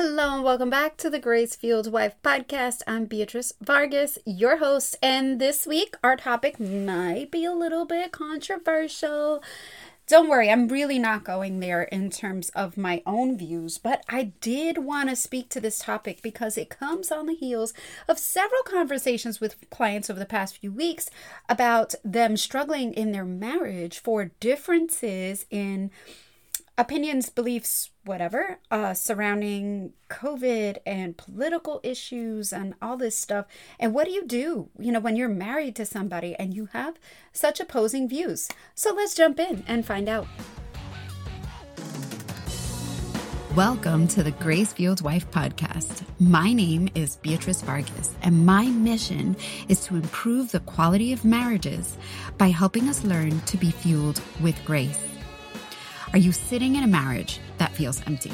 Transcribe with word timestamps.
Hello 0.00 0.32
and 0.32 0.44
welcome 0.44 0.70
back 0.70 0.96
to 0.98 1.10
the 1.10 1.18
Grace 1.18 1.56
Fueled 1.56 1.90
Wife 1.90 2.14
podcast. 2.22 2.82
I'm 2.86 3.06
Beatriz 3.06 3.52
Vargas, 3.60 4.16
your 4.24 4.58
host, 4.58 4.94
and 5.02 5.40
this 5.40 5.66
week 5.66 5.96
our 6.04 6.14
topic 6.14 6.60
might 6.60 7.32
be 7.32 7.44
a 7.44 7.52
little 7.52 7.84
bit 7.84 8.12
controversial. 8.12 9.42
Don't 10.06 10.28
worry, 10.28 10.52
I'm 10.52 10.68
really 10.68 11.00
not 11.00 11.24
going 11.24 11.58
there 11.58 11.82
in 11.82 12.10
terms 12.10 12.50
of 12.50 12.76
my 12.76 13.02
own 13.06 13.36
views, 13.36 13.76
but 13.78 14.04
I 14.08 14.34
did 14.40 14.78
want 14.78 15.08
to 15.08 15.16
speak 15.16 15.48
to 15.48 15.60
this 15.60 15.80
topic 15.80 16.22
because 16.22 16.56
it 16.56 16.70
comes 16.70 17.10
on 17.10 17.26
the 17.26 17.34
heels 17.34 17.74
of 18.06 18.20
several 18.20 18.62
conversations 18.62 19.40
with 19.40 19.68
clients 19.68 20.08
over 20.08 20.20
the 20.20 20.26
past 20.26 20.58
few 20.58 20.70
weeks 20.70 21.10
about 21.48 21.96
them 22.04 22.36
struggling 22.36 22.92
in 22.94 23.10
their 23.10 23.24
marriage 23.24 23.98
for 23.98 24.26
differences 24.38 25.44
in 25.50 25.90
opinions, 26.78 27.28
beliefs, 27.28 27.90
whatever, 28.08 28.58
uh, 28.70 28.94
surrounding 28.94 29.92
COVID 30.08 30.78
and 30.86 31.16
political 31.16 31.78
issues 31.84 32.52
and 32.52 32.74
all 32.80 32.96
this 32.96 33.16
stuff. 33.16 33.46
And 33.78 33.92
what 33.92 34.06
do 34.06 34.10
you 34.10 34.26
do, 34.26 34.70
you 34.78 34.90
know, 34.90 34.98
when 34.98 35.14
you're 35.14 35.28
married 35.28 35.76
to 35.76 35.84
somebody 35.84 36.34
and 36.34 36.54
you 36.54 36.70
have 36.72 36.98
such 37.32 37.60
opposing 37.60 38.08
views? 38.08 38.48
So 38.74 38.94
let's 38.94 39.14
jump 39.14 39.38
in 39.38 39.62
and 39.68 39.84
find 39.84 40.08
out. 40.08 40.26
Welcome 43.54 44.08
to 44.08 44.22
the 44.22 44.30
Grace 44.30 44.72
Fueled 44.72 45.02
Wife 45.02 45.30
podcast. 45.30 46.04
My 46.20 46.52
name 46.52 46.88
is 46.94 47.16
Beatriz 47.16 47.60
Vargas, 47.60 48.14
and 48.22 48.46
my 48.46 48.66
mission 48.66 49.36
is 49.68 49.84
to 49.86 49.96
improve 49.96 50.52
the 50.52 50.60
quality 50.60 51.12
of 51.12 51.24
marriages 51.24 51.98
by 52.38 52.48
helping 52.48 52.88
us 52.88 53.04
learn 53.04 53.40
to 53.42 53.56
be 53.56 53.70
fueled 53.70 54.20
with 54.40 54.56
grace. 54.64 55.07
Are 56.12 56.18
you 56.18 56.32
sitting 56.32 56.76
in 56.76 56.84
a 56.84 56.86
marriage 56.86 57.38
that 57.58 57.72
feels 57.72 58.00
empty? 58.06 58.32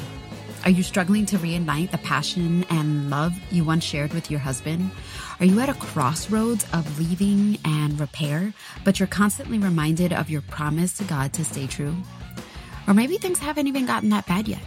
Are 0.63 0.71
you 0.71 0.81
struggling 0.81 1.25
to 1.27 1.37
reignite 1.37 1.91
the 1.91 1.97
passion 1.97 2.65
and 2.69 3.09
love 3.09 3.33
you 3.51 3.65
once 3.65 3.83
shared 3.83 4.13
with 4.13 4.31
your 4.31 4.39
husband? 4.39 4.91
Are 5.41 5.45
you 5.45 5.59
at 5.59 5.67
a 5.67 5.73
crossroads 5.73 6.65
of 6.71 6.97
leaving 6.97 7.59
and 7.65 7.99
repair, 7.99 8.53
but 8.85 8.97
you're 8.97 9.07
constantly 9.07 9.59
reminded 9.59 10.13
of 10.13 10.29
your 10.29 10.41
promise 10.41 10.93
to 10.97 11.03
God 11.03 11.33
to 11.33 11.43
stay 11.43 11.67
true? 11.67 11.95
Or 12.87 12.93
maybe 12.93 13.17
things 13.17 13.39
haven't 13.39 13.67
even 13.67 13.85
gotten 13.85 14.09
that 14.09 14.25
bad 14.25 14.47
yet. 14.47 14.63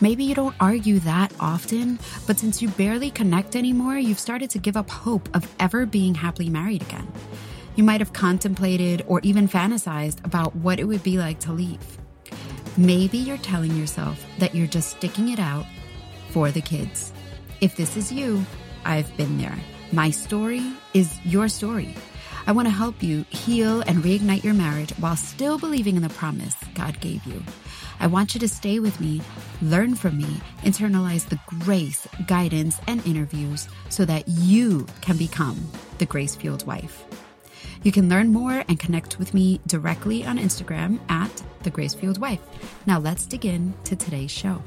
Maybe 0.00 0.22
you 0.22 0.36
don't 0.36 0.54
argue 0.60 1.00
that 1.00 1.32
often, 1.40 1.98
but 2.24 2.38
since 2.38 2.62
you 2.62 2.68
barely 2.68 3.10
connect 3.10 3.56
anymore, 3.56 3.98
you've 3.98 4.20
started 4.20 4.50
to 4.50 4.58
give 4.58 4.76
up 4.76 4.90
hope 4.90 5.28
of 5.34 5.52
ever 5.58 5.86
being 5.86 6.14
happily 6.14 6.48
married 6.50 6.82
again. 6.82 7.10
You 7.74 7.82
might 7.82 8.00
have 8.00 8.12
contemplated 8.12 9.04
or 9.08 9.18
even 9.24 9.48
fantasized 9.48 10.24
about 10.24 10.54
what 10.54 10.78
it 10.78 10.84
would 10.84 11.02
be 11.02 11.18
like 11.18 11.40
to 11.40 11.52
leave. 11.52 11.98
Maybe 12.76 13.18
you're 13.18 13.38
telling 13.38 13.76
yourself 13.76 14.24
that 14.40 14.52
you're 14.52 14.66
just 14.66 14.90
sticking 14.90 15.28
it 15.28 15.38
out 15.38 15.64
for 16.30 16.50
the 16.50 16.60
kids. 16.60 17.12
If 17.60 17.76
this 17.76 17.96
is 17.96 18.10
you, 18.10 18.44
I've 18.84 19.16
been 19.16 19.38
there. 19.38 19.56
My 19.92 20.10
story 20.10 20.72
is 20.92 21.24
your 21.24 21.48
story. 21.48 21.94
I 22.48 22.52
want 22.52 22.66
to 22.66 22.74
help 22.74 23.00
you 23.00 23.24
heal 23.30 23.82
and 23.82 24.02
reignite 24.02 24.42
your 24.42 24.54
marriage 24.54 24.90
while 24.98 25.14
still 25.14 25.56
believing 25.56 25.94
in 25.94 26.02
the 26.02 26.08
promise 26.10 26.56
God 26.74 27.00
gave 27.00 27.24
you. 27.24 27.40
I 28.00 28.08
want 28.08 28.34
you 28.34 28.40
to 28.40 28.48
stay 28.48 28.80
with 28.80 29.00
me, 29.00 29.22
learn 29.62 29.94
from 29.94 30.18
me, 30.18 30.40
internalize 30.62 31.28
the 31.28 31.38
grace, 31.60 32.08
guidance, 32.26 32.80
and 32.88 33.06
interviews 33.06 33.68
so 33.88 34.04
that 34.04 34.26
you 34.26 34.84
can 35.00 35.16
become 35.16 35.64
the 35.98 36.06
grace 36.06 36.34
fueled 36.34 36.66
wife. 36.66 37.04
You 37.84 37.92
can 37.92 38.08
learn 38.08 38.32
more 38.32 38.64
and 38.66 38.80
connect 38.80 39.18
with 39.18 39.34
me 39.34 39.60
directly 39.66 40.24
on 40.24 40.38
Instagram 40.38 40.98
at 41.10 41.42
the 41.62 41.70
Grace 41.70 41.92
Fueled 41.92 42.18
Wife. 42.18 42.40
Now 42.86 42.98
let's 42.98 43.26
dig 43.26 43.44
in 43.44 43.74
to 43.84 43.94
today's 43.94 44.30
show. 44.30 44.62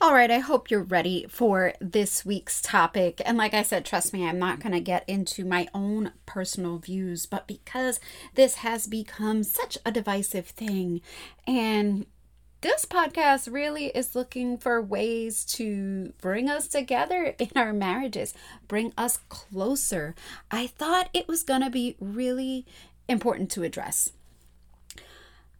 All 0.00 0.14
right, 0.14 0.30
I 0.30 0.38
hope 0.38 0.70
you're 0.70 0.82
ready 0.82 1.26
for 1.28 1.74
this 1.80 2.24
week's 2.24 2.62
topic. 2.62 3.20
And 3.24 3.36
like 3.36 3.52
I 3.52 3.62
said, 3.62 3.84
trust 3.84 4.12
me, 4.12 4.26
I'm 4.26 4.38
not 4.38 4.60
going 4.60 4.72
to 4.72 4.80
get 4.80 5.06
into 5.06 5.44
my 5.44 5.68
own 5.72 6.12
personal 6.26 6.78
views, 6.78 7.26
but 7.26 7.46
because 7.46 8.00
this 8.34 8.56
has 8.56 8.86
become 8.86 9.42
such 9.42 9.76
a 9.84 9.92
divisive 9.92 10.46
thing 10.46 11.00
and 11.46 12.06
this 12.64 12.86
podcast 12.86 13.52
really 13.52 13.88
is 13.88 14.14
looking 14.14 14.56
for 14.56 14.80
ways 14.80 15.44
to 15.44 16.14
bring 16.22 16.48
us 16.48 16.66
together 16.66 17.34
in 17.38 17.50
our 17.54 17.74
marriages, 17.74 18.32
bring 18.68 18.94
us 18.96 19.18
closer. 19.28 20.14
I 20.50 20.68
thought 20.68 21.10
it 21.12 21.28
was 21.28 21.42
going 21.42 21.60
to 21.60 21.68
be 21.68 21.94
really 22.00 22.64
important 23.06 23.50
to 23.50 23.64
address. 23.64 24.12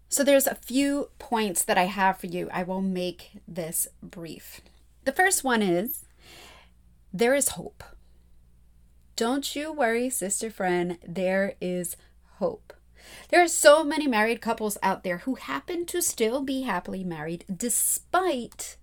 So, 0.09 0.25
there's 0.25 0.47
a 0.47 0.55
few 0.55 1.11
points 1.19 1.63
that 1.65 1.77
I 1.77 1.85
have 1.85 2.17
for 2.17 2.27
you. 2.27 2.49
I 2.51 2.63
will 2.63 2.81
make 2.81 3.33
this 3.47 3.87
brief. 4.03 4.63
The 5.05 5.13
first 5.13 5.45
one 5.45 5.61
is 5.61 6.07
there 7.13 7.35
is 7.35 7.51
hope. 7.51 7.85
Don't 9.15 9.55
you 9.55 9.73
worry, 9.73 10.09
sister 10.09 10.51
friend, 10.51 10.97
there 11.07 11.57
is 11.61 11.99
hope. 12.39 12.74
There 13.29 13.43
are 13.43 13.49
so 13.49 13.85
many 13.85 14.07
married 14.07 14.41
couples 14.41 14.79
out 14.83 15.05
there 15.05 15.19
who 15.19 15.35
happen 15.35 15.87
to 15.87 16.01
still 16.01 16.43
be 16.43 16.63
happily 16.63 17.05
married 17.05 17.45
despite 17.55 18.77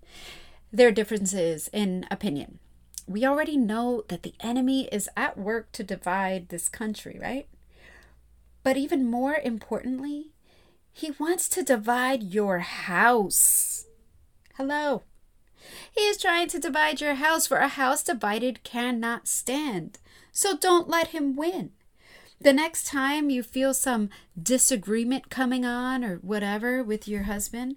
their 0.72 0.92
differences 0.92 1.70
in 1.74 2.06
opinion. 2.10 2.60
We 3.08 3.26
already 3.26 3.58
know 3.58 4.04
that 4.08 4.24
the 4.24 4.36
enemy 4.40 4.88
is 4.92 5.10
at 5.18 5.38
work 5.38 5.72
to 5.74 5.84
divide 5.84 6.50
this 6.50 6.70
country, 6.70 7.20
right? 7.22 7.48
But 8.64 8.78
even 8.78 9.10
more 9.10 9.36
importantly, 9.36 10.32
he 10.94 11.12
wants 11.12 11.50
to 11.50 11.64
divide 11.64 12.24
your 12.24 12.60
house. 12.60 13.86
Hello. 14.56 15.04
He 15.92 16.02
is 16.02 16.18
trying 16.18 16.48
to 16.50 16.60
divide 16.60 17.02
your 17.02 17.16
house, 17.16 17.48
for 17.48 17.58
a 17.58 17.68
house 17.68 18.04
divided 18.04 18.64
cannot 18.64 19.28
stand. 19.28 20.00
So 20.32 20.58
don't 20.58 20.90
let 20.90 21.08
him 21.08 21.36
win 21.36 21.72
the 22.42 22.54
next 22.54 22.88
time 22.88 23.30
you 23.30 23.44
feel 23.44 23.74
some 23.74 24.10
disagreement 24.42 25.30
coming 25.30 25.66
on 25.66 26.04
or 26.04 26.18
whatever 26.18 26.84
with 26.84 27.08
your 27.08 27.24
husband, 27.24 27.76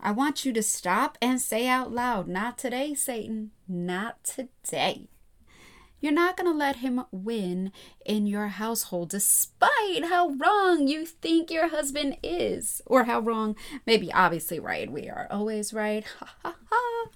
I 0.00 0.10
want 0.12 0.44
you 0.44 0.52
to 0.52 0.62
stop 0.62 1.16
and 1.22 1.40
say 1.40 1.68
out 1.68 1.92
loud, 1.92 2.26
Not 2.26 2.58
today, 2.58 2.94
Satan. 2.94 3.52
Not 3.68 4.24
today. 4.24 5.08
You're 6.00 6.12
not 6.12 6.36
going 6.36 6.50
to 6.50 6.56
let 6.56 6.76
him 6.76 7.04
win 7.12 7.72
in 8.06 8.26
your 8.26 8.48
household 8.48 9.10
despite 9.10 10.06
how 10.06 10.30
wrong 10.30 10.88
you 10.88 11.04
think 11.04 11.50
your 11.50 11.68
husband 11.68 12.16
is. 12.22 12.80
Or 12.86 13.04
how 13.04 13.20
wrong, 13.20 13.54
maybe 13.86 14.12
obviously 14.12 14.58
right. 14.58 14.90
We 14.90 15.08
are 15.10 15.28
always 15.30 15.74
right. 15.74 16.04
Ha 16.18 16.34
ha 16.42 16.56
ha. 16.70 17.08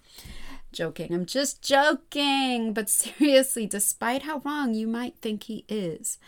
Joking. 0.70 1.14
I'm 1.14 1.24
just 1.24 1.62
joking. 1.62 2.74
But 2.74 2.88
seriously, 2.90 3.66
despite 3.66 4.22
how 4.22 4.42
wrong 4.44 4.74
you 4.74 4.86
might 4.86 5.16
think 5.16 5.44
he 5.44 5.64
is, 5.66 6.18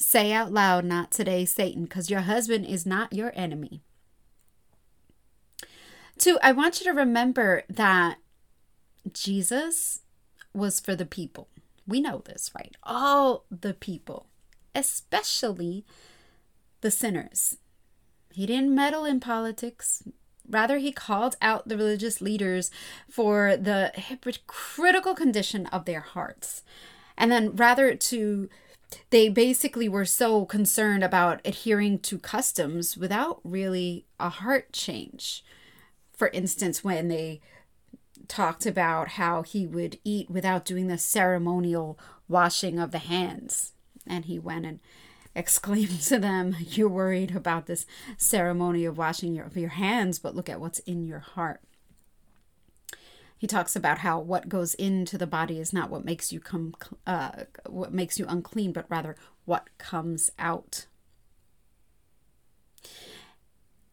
Say 0.00 0.32
out 0.32 0.52
loud, 0.52 0.84
not 0.84 1.10
today, 1.10 1.44
Satan, 1.44 1.82
because 1.82 2.08
your 2.08 2.20
husband 2.20 2.64
is 2.66 2.86
not 2.86 3.12
your 3.12 3.32
enemy. 3.34 3.82
Two, 6.16 6.38
I 6.40 6.52
want 6.52 6.78
you 6.78 6.84
to 6.84 6.96
remember 6.96 7.64
that 7.68 8.18
Jesus 9.12 10.02
was 10.54 10.78
for 10.78 10.94
the 10.94 11.04
people. 11.04 11.48
We 11.84 12.00
know 12.00 12.22
this, 12.24 12.52
right? 12.56 12.76
All 12.84 13.44
the 13.50 13.74
people, 13.74 14.28
especially 14.72 15.84
the 16.80 16.92
sinners. 16.92 17.56
He 18.32 18.46
didn't 18.46 18.74
meddle 18.74 19.04
in 19.04 19.18
politics. 19.18 20.04
Rather, 20.48 20.78
he 20.78 20.92
called 20.92 21.36
out 21.42 21.66
the 21.66 21.76
religious 21.76 22.20
leaders 22.20 22.70
for 23.10 23.56
the 23.56 23.90
hypocritical 23.94 25.16
condition 25.16 25.66
of 25.66 25.86
their 25.86 26.00
hearts. 26.00 26.62
And 27.16 27.32
then, 27.32 27.56
rather, 27.56 27.96
to 27.96 28.48
they 29.10 29.28
basically 29.28 29.88
were 29.88 30.04
so 30.04 30.44
concerned 30.44 31.04
about 31.04 31.40
adhering 31.44 31.98
to 32.00 32.18
customs 32.18 32.96
without 32.96 33.40
really 33.44 34.06
a 34.18 34.28
heart 34.28 34.72
change. 34.72 35.44
For 36.12 36.28
instance, 36.28 36.82
when 36.82 37.08
they 37.08 37.40
talked 38.28 38.66
about 38.66 39.08
how 39.08 39.42
he 39.42 39.66
would 39.66 39.98
eat 40.04 40.30
without 40.30 40.64
doing 40.64 40.86
the 40.86 40.98
ceremonial 40.98 41.98
washing 42.28 42.78
of 42.78 42.90
the 42.90 42.98
hands. 42.98 43.72
And 44.06 44.26
he 44.26 44.38
went 44.38 44.66
and 44.66 44.80
exclaimed 45.34 46.00
to 46.02 46.18
them, 46.18 46.56
You're 46.60 46.88
worried 46.88 47.34
about 47.34 47.66
this 47.66 47.86
ceremony 48.16 48.84
of 48.84 48.98
washing 48.98 49.34
your, 49.34 49.46
of 49.46 49.56
your 49.56 49.70
hands, 49.70 50.18
but 50.18 50.36
look 50.36 50.48
at 50.48 50.60
what's 50.60 50.80
in 50.80 51.04
your 51.04 51.20
heart 51.20 51.60
he 53.38 53.46
talks 53.46 53.76
about 53.76 53.98
how 53.98 54.18
what 54.18 54.48
goes 54.48 54.74
into 54.74 55.16
the 55.16 55.26
body 55.26 55.58
is 55.58 55.72
not 55.72 55.90
what 55.90 56.04
makes 56.04 56.32
you 56.32 56.40
come 56.40 56.74
uh, 57.06 57.44
what 57.66 57.92
makes 57.92 58.18
you 58.18 58.26
unclean 58.28 58.72
but 58.72 58.86
rather 58.88 59.16
what 59.44 59.68
comes 59.78 60.30
out 60.38 60.86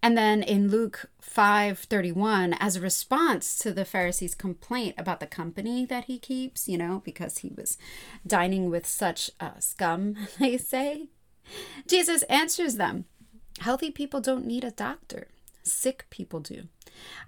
and 0.06 0.16
then 0.16 0.44
in 0.44 0.70
Luke 0.70 1.10
5:31 1.20 2.56
as 2.60 2.76
a 2.76 2.82
response 2.82 3.58
to 3.58 3.74
the 3.74 3.84
Pharisees 3.84 4.36
complaint 4.36 4.94
about 5.00 5.20
the 5.20 5.26
company 5.26 5.84
that 5.84 6.06
he 6.06 6.20
keeps, 6.20 6.70
you 6.70 6.78
know, 6.78 7.02
because 7.04 7.40
he 7.40 7.52
was 7.58 7.80
dining 8.28 8.70
with 8.70 8.86
such 8.86 9.32
uh, 9.40 9.58
scum, 9.58 10.16
they 10.40 10.58
say, 10.58 11.08
Jesus 11.88 12.22
answers 12.24 12.76
them, 12.76 13.06
healthy 13.62 13.90
people 13.90 14.22
don't 14.22 14.46
need 14.46 14.64
a 14.64 14.70
doctor, 14.70 15.30
sick 15.64 16.06
people 16.12 16.40
do. 16.40 16.68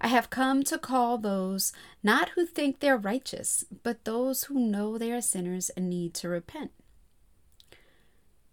I 0.00 0.08
have 0.08 0.30
come 0.30 0.62
to 0.64 0.78
call 0.78 1.18
those 1.18 1.72
not 2.02 2.30
who 2.30 2.46
think 2.46 2.80
they're 2.80 2.96
righteous, 2.96 3.64
but 3.82 4.04
those 4.04 4.44
who 4.44 4.58
know 4.58 4.98
they 4.98 5.12
are 5.12 5.20
sinners 5.20 5.70
and 5.70 5.88
need 5.88 6.14
to 6.14 6.28
repent. 6.28 6.70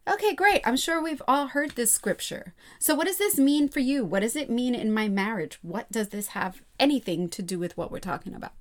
Okay, 0.08 0.36
great. 0.36 0.62
I'm 0.66 0.78
sure 0.78 1.02
we've 1.02 1.22
all 1.28 1.48
heard 1.48 1.72
this 1.72 1.92
scripture. 1.92 2.54
So, 2.78 2.94
what 2.94 3.08
does 3.08 3.18
this 3.18 3.40
mean 3.40 3.68
for 3.68 3.80
you? 3.80 4.06
What 4.06 4.20
does 4.20 4.36
it 4.36 4.52
mean 4.52 4.76
in 4.76 4.94
my 4.94 5.08
marriage? 5.08 5.58
What 5.64 5.92
does 5.92 6.10
this 6.10 6.28
have 6.28 6.62
anything 6.80 7.28
to 7.30 7.42
do 7.42 7.58
with 7.58 7.76
what 7.76 7.92
we're 7.92 8.00
talking 8.00 8.36
about? 8.36 8.54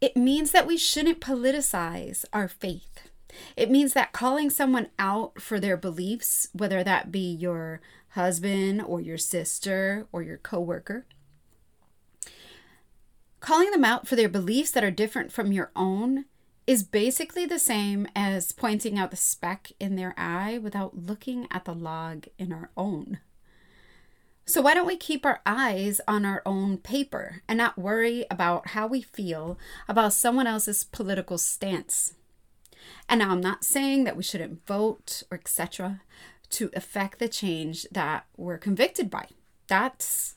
It 0.00 0.16
means 0.16 0.52
that 0.52 0.66
we 0.66 0.78
shouldn't 0.78 1.20
politicize 1.20 2.24
our 2.32 2.48
faith. 2.48 3.10
It 3.54 3.70
means 3.70 3.92
that 3.92 4.12
calling 4.12 4.48
someone 4.48 4.88
out 4.98 5.40
for 5.42 5.60
their 5.60 5.76
beliefs, 5.76 6.48
whether 6.52 6.82
that 6.82 7.12
be 7.12 7.30
your 7.32 7.82
husband 8.10 8.82
or 8.82 9.00
your 9.00 9.18
sister 9.18 10.06
or 10.12 10.22
your 10.22 10.38
coworker, 10.38 11.06
calling 13.40 13.70
them 13.70 13.84
out 13.84 14.06
for 14.06 14.16
their 14.16 14.28
beliefs 14.28 14.70
that 14.70 14.84
are 14.84 14.90
different 14.90 15.32
from 15.32 15.52
your 15.52 15.70
own 15.74 16.26
is 16.66 16.84
basically 16.84 17.46
the 17.46 17.58
same 17.58 18.06
as 18.14 18.52
pointing 18.52 18.98
out 18.98 19.10
the 19.10 19.16
speck 19.16 19.72
in 19.80 19.96
their 19.96 20.14
eye 20.16 20.58
without 20.58 20.96
looking 20.96 21.48
at 21.50 21.64
the 21.64 21.74
log 21.74 22.26
in 22.38 22.52
our 22.52 22.70
own. 22.76 23.18
So, 24.44 24.62
why 24.62 24.74
don't 24.74 24.86
we 24.86 24.96
keep 24.96 25.24
our 25.24 25.40
eyes 25.46 26.00
on 26.08 26.24
our 26.24 26.42
own 26.44 26.78
paper 26.78 27.42
and 27.48 27.58
not 27.58 27.78
worry 27.78 28.26
about 28.30 28.68
how 28.68 28.86
we 28.86 29.00
feel 29.00 29.58
about 29.88 30.12
someone 30.12 30.46
else's 30.46 30.84
political 30.84 31.38
stance? 31.38 32.14
And 33.08 33.20
now, 33.20 33.30
I'm 33.30 33.40
not 33.40 33.64
saying 33.64 34.04
that 34.04 34.16
we 34.16 34.22
shouldn't 34.22 34.66
vote 34.66 35.22
or 35.30 35.38
etc. 35.38 36.02
to 36.50 36.70
affect 36.74 37.18
the 37.18 37.28
change 37.28 37.86
that 37.92 38.26
we're 38.36 38.58
convicted 38.58 39.10
by. 39.10 39.26
That's, 39.68 40.36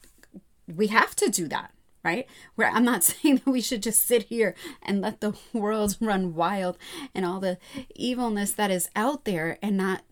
we 0.67 0.87
have 0.87 1.15
to 1.17 1.29
do 1.29 1.47
that 1.47 1.71
right? 2.03 2.27
Where 2.55 2.69
I'm 2.69 2.83
not 2.83 3.03
saying 3.03 3.37
that 3.37 3.51
we 3.51 3.61
should 3.61 3.81
just 3.81 4.05
sit 4.05 4.23
here 4.23 4.55
and 4.81 5.01
let 5.01 5.21
the 5.21 5.35
world 5.53 5.97
run 5.99 6.35
wild 6.35 6.77
and 7.15 7.25
all 7.25 7.39
the 7.39 7.57
evilness 7.95 8.51
that 8.53 8.71
is 8.71 8.89
out 8.95 9.25
there 9.25 9.57
and 9.61 9.77
not 9.77 10.03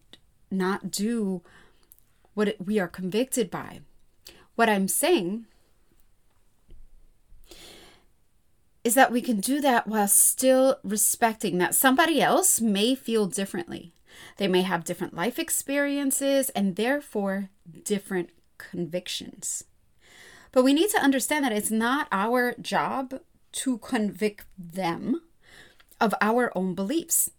not 0.49 0.91
do 0.91 1.41
what 2.33 2.55
we 2.59 2.77
are 2.79 2.87
convicted 2.87 3.49
by. 3.49 3.79
What 4.55 4.69
I'm 4.69 4.89
saying 4.89 5.45
is 8.83 8.95
that 8.95 9.11
we 9.11 9.21
can 9.21 9.39
do 9.39 9.61
that 9.61 9.87
while 9.87 10.07
still 10.07 10.77
respecting 10.83 11.57
that 11.59 11.75
somebody 11.75 12.21
else 12.21 12.59
may 12.59 12.95
feel 12.95 13.27
differently. 13.27 13.93
They 14.37 14.47
may 14.47 14.61
have 14.61 14.83
different 14.83 15.13
life 15.13 15.39
experiences 15.39 16.49
and 16.49 16.75
therefore 16.75 17.49
different 17.83 18.29
convictions. 18.57 19.63
But 20.51 20.63
we 20.63 20.73
need 20.73 20.89
to 20.91 21.01
understand 21.01 21.45
that 21.45 21.53
it's 21.53 21.71
not 21.71 22.07
our 22.11 22.53
job 22.59 23.21
to 23.53 23.77
convict 23.79 24.45
them 24.57 25.21
of 25.99 26.13
our 26.21 26.51
own 26.55 26.73
beliefs. 26.75 27.31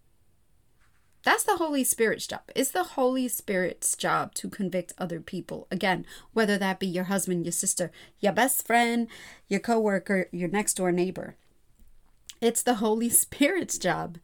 That's 1.25 1.45
the 1.45 1.57
Holy 1.57 1.85
Spirit's 1.85 2.27
job. 2.27 2.43
It's 2.57 2.73
the 2.73 2.83
Holy 2.83 3.29
Spirit's 3.29 3.97
job 3.97 4.35
to 4.35 4.49
convict 4.49 4.93
other 4.99 5.21
people. 5.21 5.69
Again, 5.71 6.05
whether 6.33 6.59
that 6.59 6.81
be 6.81 6.87
your 6.87 7.05
husband, 7.05 7.45
your 7.45 7.53
sister, 7.53 7.93
your 8.19 8.33
best 8.33 8.67
friend, 8.67 9.07
your 9.49 9.61
coworker, 9.61 10.29
your 10.33 10.49
next 10.49 10.75
door 10.75 10.91
neighbor. 10.91 11.37
It's 12.43 12.63
the 12.63 12.75
Holy 12.75 13.09
Spirit's 13.25 13.79
job. 13.79 14.19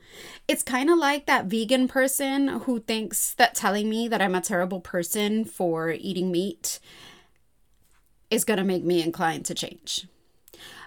It's 0.47 0.63
kind 0.63 0.91
of 0.91 0.99
like 0.99 1.25
that 1.25 1.47
vegan 1.47 1.89
person 1.89 2.49
who 2.49 2.81
thinks 2.81 3.33
that 3.35 3.55
telling 3.55 3.89
me 3.89 4.09
that 4.09 4.21
I'm 4.21 4.35
a 4.35 4.43
terrible 4.43 4.81
person 4.81 5.45
for 5.47 5.91
eating 5.91 6.31
meat 6.31 6.81
is 8.31 8.45
going 8.45 8.59
to 8.59 8.65
make 8.65 8.85
me 8.85 9.03
inclined 9.03 9.47
to 9.47 9.55
change. 9.55 10.07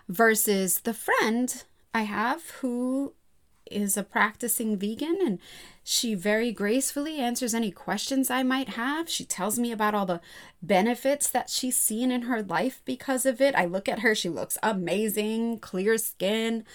Versus 0.08 0.82
the 0.82 0.94
friend 0.94 1.64
I 1.94 2.04
have 2.04 2.50
who 2.62 3.14
is 3.72 3.96
a 3.96 4.04
practicing 4.04 4.78
vegan 4.78 5.18
and 5.26 5.40
she 5.84 6.14
very 6.14 6.52
gracefully 6.52 7.18
answers 7.18 7.54
any 7.54 7.72
questions 7.72 8.30
I 8.30 8.44
might 8.44 8.70
have. 8.70 9.10
She 9.10 9.24
tells 9.24 9.58
me 9.58 9.72
about 9.72 9.96
all 9.96 10.06
the 10.06 10.22
benefits 10.62 11.30
that 11.30 11.50
she's 11.50 11.78
seen 11.78 12.12
in 12.12 12.24
her 12.24 12.44
life 12.44 12.82
because 12.86 13.26
of 13.26 13.42
it. 13.42 13.56
I 13.56 13.66
look 13.66 13.88
at 13.88 14.00
her, 14.00 14.14
she 14.14 14.30
looks 14.30 14.58
amazing, 14.62 15.60
clear 15.60 15.98
skin, 15.98 16.66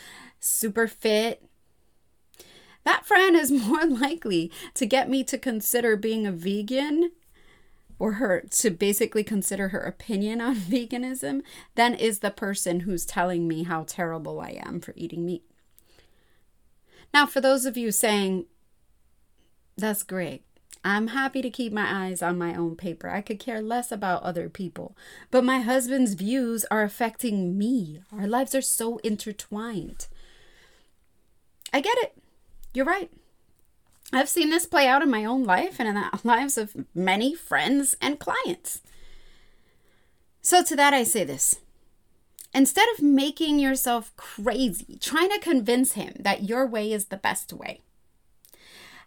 super 0.41 0.87
fit. 0.87 1.43
That 2.85 3.05
friend 3.05 3.37
is 3.37 3.50
more 3.67 3.87
likely 3.87 4.50
to 4.75 4.87
get 4.87 5.11
me 5.11 5.25
to 5.25 5.38
consider 5.38 5.97
being 5.97 6.27
a 6.27 6.33
vegan 6.33 7.11
or 7.99 8.12
her 8.12 8.44
to 8.50 8.71
basically 8.71 9.25
consider 9.25 9.69
her 9.69 9.81
opinion 9.81 10.41
on 10.41 10.55
veganism 10.56 11.43
than 11.75 11.94
is 11.94 12.21
the 12.21 12.31
person 12.31 12.81
who's 12.81 13.06
telling 13.06 13.49
me 13.49 13.65
how 13.65 13.85
terrible 13.87 14.41
I 14.41 14.61
am 14.65 14.81
for 14.81 14.93
eating 14.97 15.25
meat. 15.25 15.44
Now, 17.15 17.27
for 17.27 17.41
those 17.41 17.65
of 17.65 17.77
you 17.77 17.91
saying, 17.93 18.47
that's 19.77 20.03
great. 20.03 20.43
I'm 20.85 21.09
happy 21.09 21.43
to 21.43 21.50
keep 21.50 21.73
my 21.73 22.06
eyes 22.06 22.23
on 22.23 22.39
my 22.39 22.55
own 22.55 22.77
paper. 22.77 23.09
I 23.09 23.21
could 23.21 23.41
care 23.41 23.61
less 23.61 23.91
about 23.91 24.23
other 24.23 24.49
people. 24.49 24.97
But 25.31 25.43
my 25.43 25.61
husband's 25.61 26.15
views 26.15 26.65
are 26.71 26.82
affecting 26.82 27.59
me. 27.59 28.03
Our 28.12 28.29
lives 28.29 28.55
are 28.55 28.62
so 28.62 28.99
intertwined. 28.99 30.06
I 31.76 31.81
get 31.81 31.99
it. 31.99 32.17
You're 32.73 32.87
right. 32.87 33.11
I've 34.11 34.31
seen 34.31 34.49
this 34.49 34.64
play 34.64 34.88
out 34.88 35.02
in 35.02 35.11
my 35.11 35.26
own 35.26 35.44
life 35.44 35.78
and 35.78 35.87
in 35.87 35.94
the 35.94 36.20
lives 36.25 36.56
of 36.56 36.75
many 36.94 37.34
friends 37.34 37.94
and 38.00 38.19
clients. 38.19 38.81
So, 40.40 40.62
to 40.62 40.75
that, 40.75 40.94
I 40.94 41.02
say 41.02 41.23
this 41.23 41.61
instead 42.55 42.88
of 42.94 43.02
making 43.02 43.58
yourself 43.58 44.17
crazy, 44.17 44.96
trying 45.02 45.28
to 45.28 45.38
convince 45.38 45.93
him 45.93 46.14
that 46.19 46.44
your 46.44 46.67
way 46.67 46.93
is 46.93 47.06
the 47.06 47.19
best 47.19 47.52
way, 47.52 47.82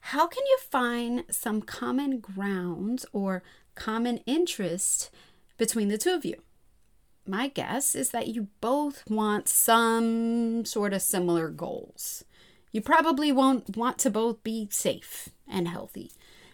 how 0.02 0.28
can 0.28 0.46
you 0.46 0.60
find 0.70 1.24
some 1.32 1.64
common 1.64 2.20
ground 2.20 3.04
or 3.12 3.42
common 3.74 4.20
interest 4.28 5.10
between 5.58 5.88
the 5.88 5.98
two 5.98 6.14
of 6.14 6.24
you? 6.24 6.36
My 7.26 7.48
guess 7.48 7.96
is 7.96 8.12
that 8.12 8.28
you 8.28 8.50
both 8.62 9.10
want 9.10 9.50
some 9.50 10.66
sort 10.66 10.94
of 10.94 11.02
similar 11.02 11.50
goals. 11.50 12.26
You 12.72 12.82
probably 12.82 13.32
won't 13.32 13.76
want 13.76 13.98
to 14.00 14.10
both 14.10 14.44
be 14.44 14.68
safe 14.72 15.30
and 15.48 15.68
healthy. 15.68 16.12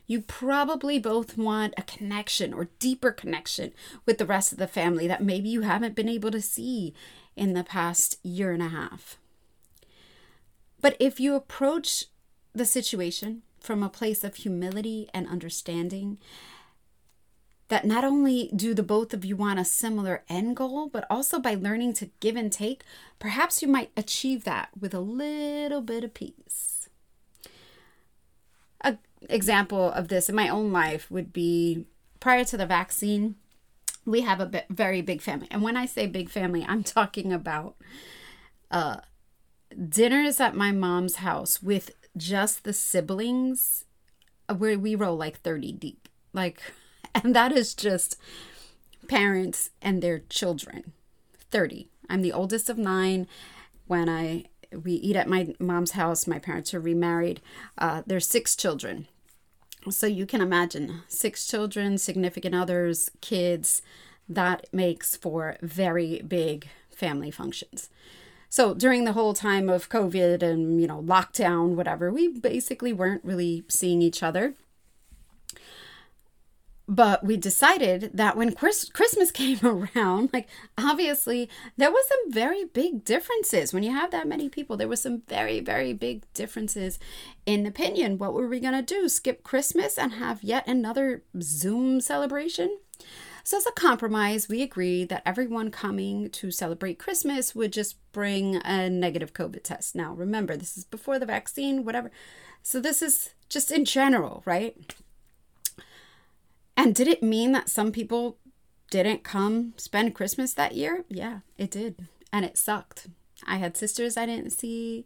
You 0.07 0.21
probably 0.21 0.99
both 0.99 1.37
want 1.37 1.73
a 1.77 1.83
connection 1.83 2.53
or 2.53 2.69
deeper 2.79 3.11
connection 3.11 3.73
with 4.05 4.17
the 4.17 4.25
rest 4.25 4.51
of 4.51 4.57
the 4.57 4.67
family 4.67 5.07
that 5.07 5.23
maybe 5.23 5.49
you 5.49 5.61
haven't 5.61 5.95
been 5.95 6.09
able 6.09 6.31
to 6.31 6.41
see 6.41 6.93
in 7.35 7.53
the 7.53 7.63
past 7.63 8.19
year 8.23 8.51
and 8.51 8.61
a 8.61 8.69
half. 8.69 9.17
But 10.79 10.95
if 10.99 11.19
you 11.19 11.35
approach 11.35 12.05
the 12.53 12.65
situation 12.65 13.41
from 13.59 13.81
a 13.81 13.89
place 13.89 14.23
of 14.23 14.35
humility 14.35 15.09
and 15.13 15.27
understanding 15.27 16.19
that 17.67 17.85
not 17.85 18.03
only 18.03 18.51
do 18.55 18.73
the 18.73 18.83
both 18.83 19.13
of 19.13 19.25
you 19.25 19.35
want 19.35 19.59
a 19.59 19.65
similar 19.65 20.23
end 20.29 20.55
goal, 20.55 20.87
but 20.87 21.05
also 21.09 21.39
by 21.39 21.55
learning 21.55 21.93
to 21.93 22.09
give 22.19 22.35
and 22.35 22.51
take, 22.51 22.83
perhaps 23.17 23.61
you 23.61 23.67
might 23.67 23.91
achieve 23.97 24.43
that 24.43 24.69
with 24.79 24.93
a 24.93 24.99
little 24.99 25.81
bit 25.81 26.03
of 26.03 26.13
peace. 26.13 26.89
An 28.81 28.99
example 29.29 29.91
of 29.91 30.09
this 30.09 30.29
in 30.29 30.35
my 30.35 30.47
own 30.47 30.71
life 30.71 31.09
would 31.09 31.33
be 31.33 31.85
prior 32.19 32.43
to 32.45 32.57
the 32.57 32.67
vaccine, 32.67 33.35
we 34.05 34.21
have 34.21 34.39
a 34.39 34.63
very 34.69 35.01
big 35.01 35.21
family. 35.21 35.47
And 35.49 35.63
when 35.63 35.75
I 35.75 35.87
say 35.87 36.05
big 36.05 36.29
family, 36.29 36.63
I'm 36.67 36.83
talking 36.97 37.33
about 37.33 37.75
uh, 38.69 38.97
dinners 39.89 40.39
at 40.39 40.55
my 40.55 40.71
mom's 40.71 41.15
house 41.15 41.63
with 41.63 41.91
just 42.15 42.63
the 42.63 42.73
siblings, 42.73 43.85
where 44.55 44.77
we 44.77 44.93
roll 44.93 45.17
like 45.17 45.41
30 45.41 45.71
deep. 45.73 46.07
Like, 46.31 46.61
and 47.23 47.35
that 47.35 47.51
is 47.51 47.73
just 47.73 48.17
parents 49.07 49.69
and 49.81 50.01
their 50.01 50.19
children 50.29 50.93
30 51.51 51.87
i'm 52.09 52.21
the 52.21 52.33
oldest 52.33 52.69
of 52.69 52.77
nine. 52.77 53.27
When 53.87 54.09
i 54.09 54.45
we 54.83 54.93
eat 54.93 55.15
at 55.15 55.29
my 55.29 55.53
mom's 55.59 55.91
house 55.91 56.27
my 56.27 56.39
parents 56.39 56.73
are 56.73 56.79
remarried 56.79 57.41
uh, 57.77 58.01
there's 58.05 58.27
six 58.27 58.55
children. 58.55 59.07
So 59.89 60.07
you 60.07 60.25
can 60.25 60.41
imagine 60.41 61.03
six 61.07 61.45
children 61.45 61.97
significant 61.97 62.55
others 62.55 63.11
kids 63.21 63.81
that 64.27 64.65
makes 64.73 65.15
for 65.15 65.57
very 65.61 66.21
big 66.27 66.67
family 66.89 67.29
functions. 67.29 67.89
So 68.49 68.73
during 68.73 69.05
the 69.05 69.13
whole 69.13 69.35
time 69.35 69.69
of 69.69 69.89
covid 69.89 70.41
and 70.41 70.81
you 70.81 70.87
know 70.87 71.01
lockdown 71.01 71.75
whatever 71.75 72.11
we 72.11 72.27
basically 72.27 72.91
weren't 72.91 73.23
really 73.23 73.63
seeing 73.67 74.01
each 74.01 74.23
other 74.23 74.55
but 76.87 77.23
we 77.23 77.37
decided 77.37 78.11
that 78.13 78.37
when 78.37 78.53
Chris- 78.53 78.89
Christmas 78.89 79.31
came 79.43 79.59
around, 79.63 80.29
like 80.33 80.47
obviously 80.77 81.49
there 81.77 81.91
was 81.91 82.07
some 82.07 82.31
very 82.31 82.65
big 82.65 83.03
differences 83.03 83.73
when 83.73 83.83
you 83.83 83.91
have 83.91 84.11
that 84.11 84.27
many 84.27 84.49
people. 84.49 84.77
There 84.77 84.87
was 84.87 85.01
some 85.01 85.23
very 85.27 85.59
very 85.59 85.93
big 85.93 86.23
differences 86.33 86.99
in 87.45 87.65
opinion. 87.65 88.17
What 88.17 88.33
were 88.33 88.47
we 88.47 88.59
gonna 88.59 88.81
do? 88.81 89.09
Skip 89.09 89.43
Christmas 89.43 89.97
and 89.97 90.13
have 90.13 90.43
yet 90.43 90.67
another 90.67 91.23
Zoom 91.41 92.01
celebration? 92.01 92.77
So, 93.43 93.57
as 93.57 93.67
a 93.67 93.71
compromise, 93.73 94.49
we 94.49 94.63
agreed 94.63 95.09
that 95.09 95.21
everyone 95.23 95.69
coming 95.69 96.31
to 96.31 96.49
celebrate 96.49 96.97
Christmas 96.97 97.53
would 97.53 97.71
just 97.71 97.95
bring 98.11 98.55
a 98.55 98.89
negative 98.89 99.33
COVID 99.33 99.61
test. 99.61 99.93
Now, 99.93 100.15
remember, 100.15 100.57
this 100.57 100.75
is 100.75 100.83
before 100.83 101.19
the 101.19 101.27
vaccine, 101.27 101.85
whatever. 101.85 102.09
So, 102.63 102.79
this 102.79 103.03
is 103.03 103.35
just 103.47 103.71
in 103.71 103.85
general, 103.85 104.41
right? 104.45 104.95
And 106.77 106.93
did 106.93 107.07
it 107.07 107.23
mean 107.23 107.51
that 107.53 107.69
some 107.69 107.91
people 107.91 108.37
didn't 108.91 109.23
come 109.23 109.73
spend 109.77 110.15
Christmas 110.15 110.53
that 110.53 110.75
year? 110.75 111.05
Yeah, 111.09 111.39
it 111.57 111.71
did. 111.71 112.07
And 112.31 112.45
it 112.45 112.57
sucked. 112.57 113.07
I 113.45 113.57
had 113.57 113.77
sisters 113.77 114.17
I 114.17 114.25
didn't 114.25 114.51
see, 114.51 115.05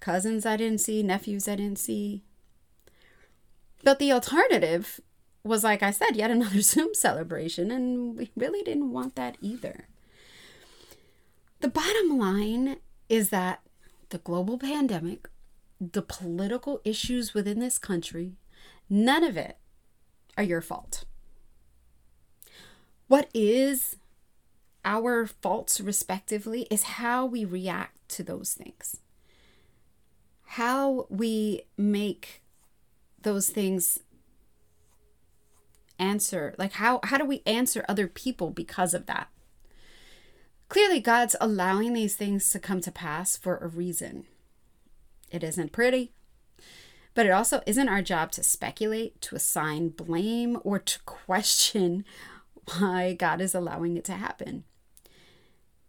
cousins 0.00 0.46
I 0.46 0.56
didn't 0.56 0.80
see, 0.80 1.02
nephews 1.02 1.48
I 1.48 1.56
didn't 1.56 1.78
see. 1.78 2.22
But 3.82 3.98
the 3.98 4.12
alternative 4.12 5.00
was, 5.44 5.64
like 5.64 5.82
I 5.82 5.90
said, 5.90 6.16
yet 6.16 6.30
another 6.30 6.60
Zoom 6.62 6.94
celebration, 6.94 7.70
and 7.70 8.16
we 8.16 8.30
really 8.36 8.62
didn't 8.62 8.92
want 8.92 9.14
that 9.16 9.36
either. 9.40 9.86
The 11.60 11.68
bottom 11.68 12.18
line 12.18 12.76
is 13.08 13.30
that 13.30 13.60
the 14.10 14.18
global 14.18 14.58
pandemic, 14.58 15.28
the 15.80 16.02
political 16.02 16.80
issues 16.84 17.34
within 17.34 17.60
this 17.60 17.78
country, 17.78 18.32
none 18.90 19.24
of 19.24 19.36
it 19.36 19.56
are 20.36 20.42
your 20.42 20.60
fault. 20.60 21.04
What 23.08 23.28
is 23.32 23.96
our 24.84 25.26
faults, 25.26 25.80
respectively, 25.80 26.66
is 26.70 26.82
how 26.84 27.26
we 27.26 27.44
react 27.44 28.08
to 28.10 28.22
those 28.22 28.54
things, 28.54 29.00
how 30.44 31.06
we 31.08 31.62
make 31.76 32.42
those 33.22 33.48
things 33.48 33.98
answer 35.98 36.54
like 36.58 36.72
how 36.72 37.00
how 37.04 37.16
do 37.16 37.24
we 37.24 37.42
answer 37.46 37.82
other 37.88 38.06
people 38.06 38.50
because 38.50 38.94
of 38.94 39.06
that? 39.06 39.28
Clearly 40.68 41.00
god's 41.00 41.36
allowing 41.40 41.92
these 41.92 42.14
things 42.16 42.50
to 42.50 42.58
come 42.58 42.80
to 42.82 42.92
pass 42.92 43.36
for 43.36 43.56
a 43.56 43.66
reason. 43.66 44.26
It 45.30 45.42
isn't 45.42 45.72
pretty 45.72 46.12
but 47.16 47.26
it 47.26 47.30
also 47.30 47.60
isn't 47.66 47.88
our 47.88 48.02
job 48.02 48.30
to 48.30 48.44
speculate 48.44 49.20
to 49.20 49.34
assign 49.34 49.88
blame 49.88 50.58
or 50.62 50.78
to 50.78 51.00
question 51.00 52.04
why 52.78 53.12
god 53.12 53.40
is 53.40 53.56
allowing 53.56 53.96
it 53.96 54.04
to 54.04 54.12
happen 54.12 54.62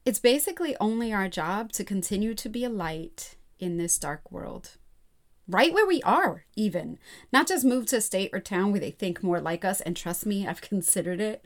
it's 0.06 0.20
basically 0.20 0.76
only 0.80 1.14
our 1.14 1.30
job 1.30 1.72
to 1.72 1.84
continue 1.84 2.34
to 2.34 2.50
be 2.50 2.64
a 2.64 2.70
light 2.70 3.36
in 3.60 3.78
this 3.78 4.00
dark 4.00 4.32
world 4.32 4.78
right 5.48 5.74
where 5.74 5.88
we 5.88 6.02
are, 6.04 6.46
even. 6.56 7.00
Not 7.32 7.48
just 7.48 7.66
move 7.66 7.86
to 7.88 7.98
a 7.98 8.02
state 8.02 8.32
or 8.34 8.40
town 8.40 8.72
where 8.72 8.80
they 8.80 8.92
think 8.92 9.24
more 9.24 9.40
like 9.40 9.64
us. 9.64 9.82
And 9.82 9.96
trust 9.96 10.26
me, 10.26 10.48
I've 10.48 10.62
considered 10.70 11.22
it. 11.22 11.46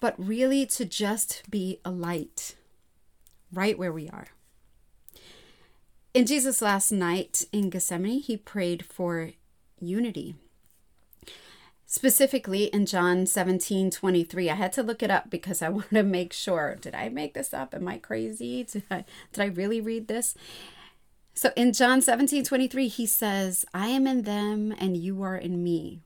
But 0.00 0.14
really 0.18 0.66
to 0.66 0.84
just 0.84 1.42
be 1.50 1.80
a 1.84 1.90
light 1.90 2.56
right 3.52 3.78
where 3.78 3.92
we 3.92 4.08
are. 4.08 4.28
In 6.14 6.26
Jesus' 6.26 6.62
last 6.62 6.92
night 6.92 7.44
in 7.50 7.70
Gethsemane, 7.70 8.20
he 8.20 8.36
prayed 8.36 8.86
for 8.86 9.32
unity. 9.80 10.36
Specifically 11.86 12.66
in 12.66 12.86
John 12.86 13.26
17 13.26 13.90
23. 13.90 14.48
I 14.48 14.54
had 14.54 14.72
to 14.74 14.82
look 14.84 15.02
it 15.02 15.10
up 15.10 15.28
because 15.28 15.60
I 15.60 15.68
wanted 15.70 15.90
to 15.90 16.02
make 16.04 16.32
sure. 16.32 16.76
Did 16.80 16.94
I 16.94 17.08
make 17.08 17.34
this 17.34 17.52
up? 17.52 17.74
Am 17.74 17.88
I 17.88 17.98
crazy? 17.98 18.62
Did 18.72 18.84
I, 18.92 19.04
did 19.32 19.42
I 19.42 19.46
really 19.46 19.80
read 19.80 20.06
this? 20.06 20.36
So 21.34 21.50
in 21.56 21.72
John 21.72 22.00
17 22.00 22.44
23, 22.44 22.86
he 22.86 23.06
says, 23.06 23.64
I 23.74 23.88
am 23.88 24.06
in 24.06 24.22
them 24.22 24.72
and 24.78 24.96
you 24.96 25.20
are 25.22 25.36
in 25.36 25.64
me. 25.64 26.00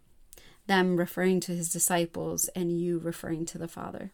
Them 0.66 0.96
referring 0.96 1.40
to 1.40 1.52
his 1.52 1.68
disciples 1.68 2.48
and 2.56 2.80
you 2.80 2.98
referring 2.98 3.44
to 3.46 3.58
the 3.58 3.68
Father. 3.68 4.12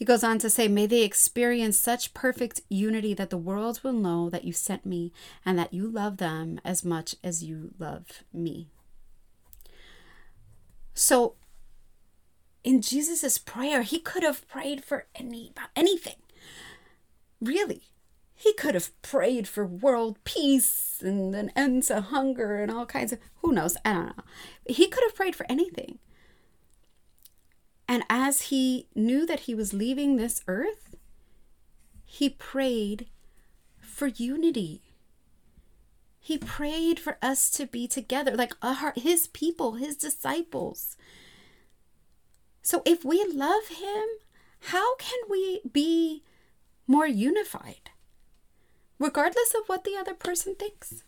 He 0.00 0.06
goes 0.06 0.24
on 0.24 0.38
to 0.38 0.48
say, 0.48 0.66
May 0.66 0.86
they 0.86 1.02
experience 1.02 1.78
such 1.78 2.14
perfect 2.14 2.62
unity 2.70 3.12
that 3.12 3.28
the 3.28 3.36
world 3.36 3.80
will 3.84 3.92
know 3.92 4.30
that 4.30 4.44
you 4.44 4.52
sent 4.54 4.86
me 4.86 5.12
and 5.44 5.58
that 5.58 5.74
you 5.74 5.86
love 5.86 6.16
them 6.16 6.58
as 6.64 6.82
much 6.82 7.16
as 7.22 7.44
you 7.44 7.72
love 7.78 8.24
me. 8.32 8.68
So 10.94 11.34
in 12.64 12.80
Jesus' 12.80 13.36
prayer, 13.36 13.82
he 13.82 13.98
could 13.98 14.22
have 14.22 14.48
prayed 14.48 14.82
for 14.82 15.04
any 15.14 15.52
anything. 15.76 16.16
Really. 17.38 17.82
He 18.34 18.54
could 18.54 18.72
have 18.72 19.02
prayed 19.02 19.46
for 19.46 19.66
world 19.66 20.16
peace 20.24 21.02
and 21.02 21.34
an 21.34 21.52
end 21.54 21.82
to 21.84 22.00
hunger 22.00 22.62
and 22.62 22.72
all 22.72 22.86
kinds 22.86 23.12
of, 23.12 23.18
who 23.42 23.52
knows? 23.52 23.76
I 23.84 23.92
don't 23.92 24.16
know. 24.16 24.24
He 24.64 24.88
could 24.88 25.04
have 25.04 25.14
prayed 25.14 25.36
for 25.36 25.44
anything. 25.50 25.98
And 27.90 28.04
as 28.08 28.42
he 28.42 28.86
knew 28.94 29.26
that 29.26 29.40
he 29.40 29.54
was 29.54 29.74
leaving 29.74 30.16
this 30.16 30.42
earth, 30.46 30.94
he 32.04 32.30
prayed 32.30 33.08
for 33.80 34.06
unity. 34.06 34.82
He 36.20 36.38
prayed 36.38 37.00
for 37.00 37.18
us 37.20 37.50
to 37.50 37.66
be 37.66 37.88
together, 37.88 38.36
like 38.36 38.54
his 38.94 39.26
people, 39.26 39.72
his 39.72 39.96
disciples. 39.96 40.96
So 42.62 42.82
if 42.86 43.04
we 43.04 43.24
love 43.24 43.66
him, 43.68 44.04
how 44.68 44.94
can 44.96 45.18
we 45.28 45.60
be 45.72 46.22
more 46.86 47.08
unified? 47.08 47.90
regardless 49.00 49.54
of 49.54 49.66
what 49.66 49.82
the 49.82 49.96
other 49.96 50.14
person 50.14 50.54
thinks. 50.54 51.02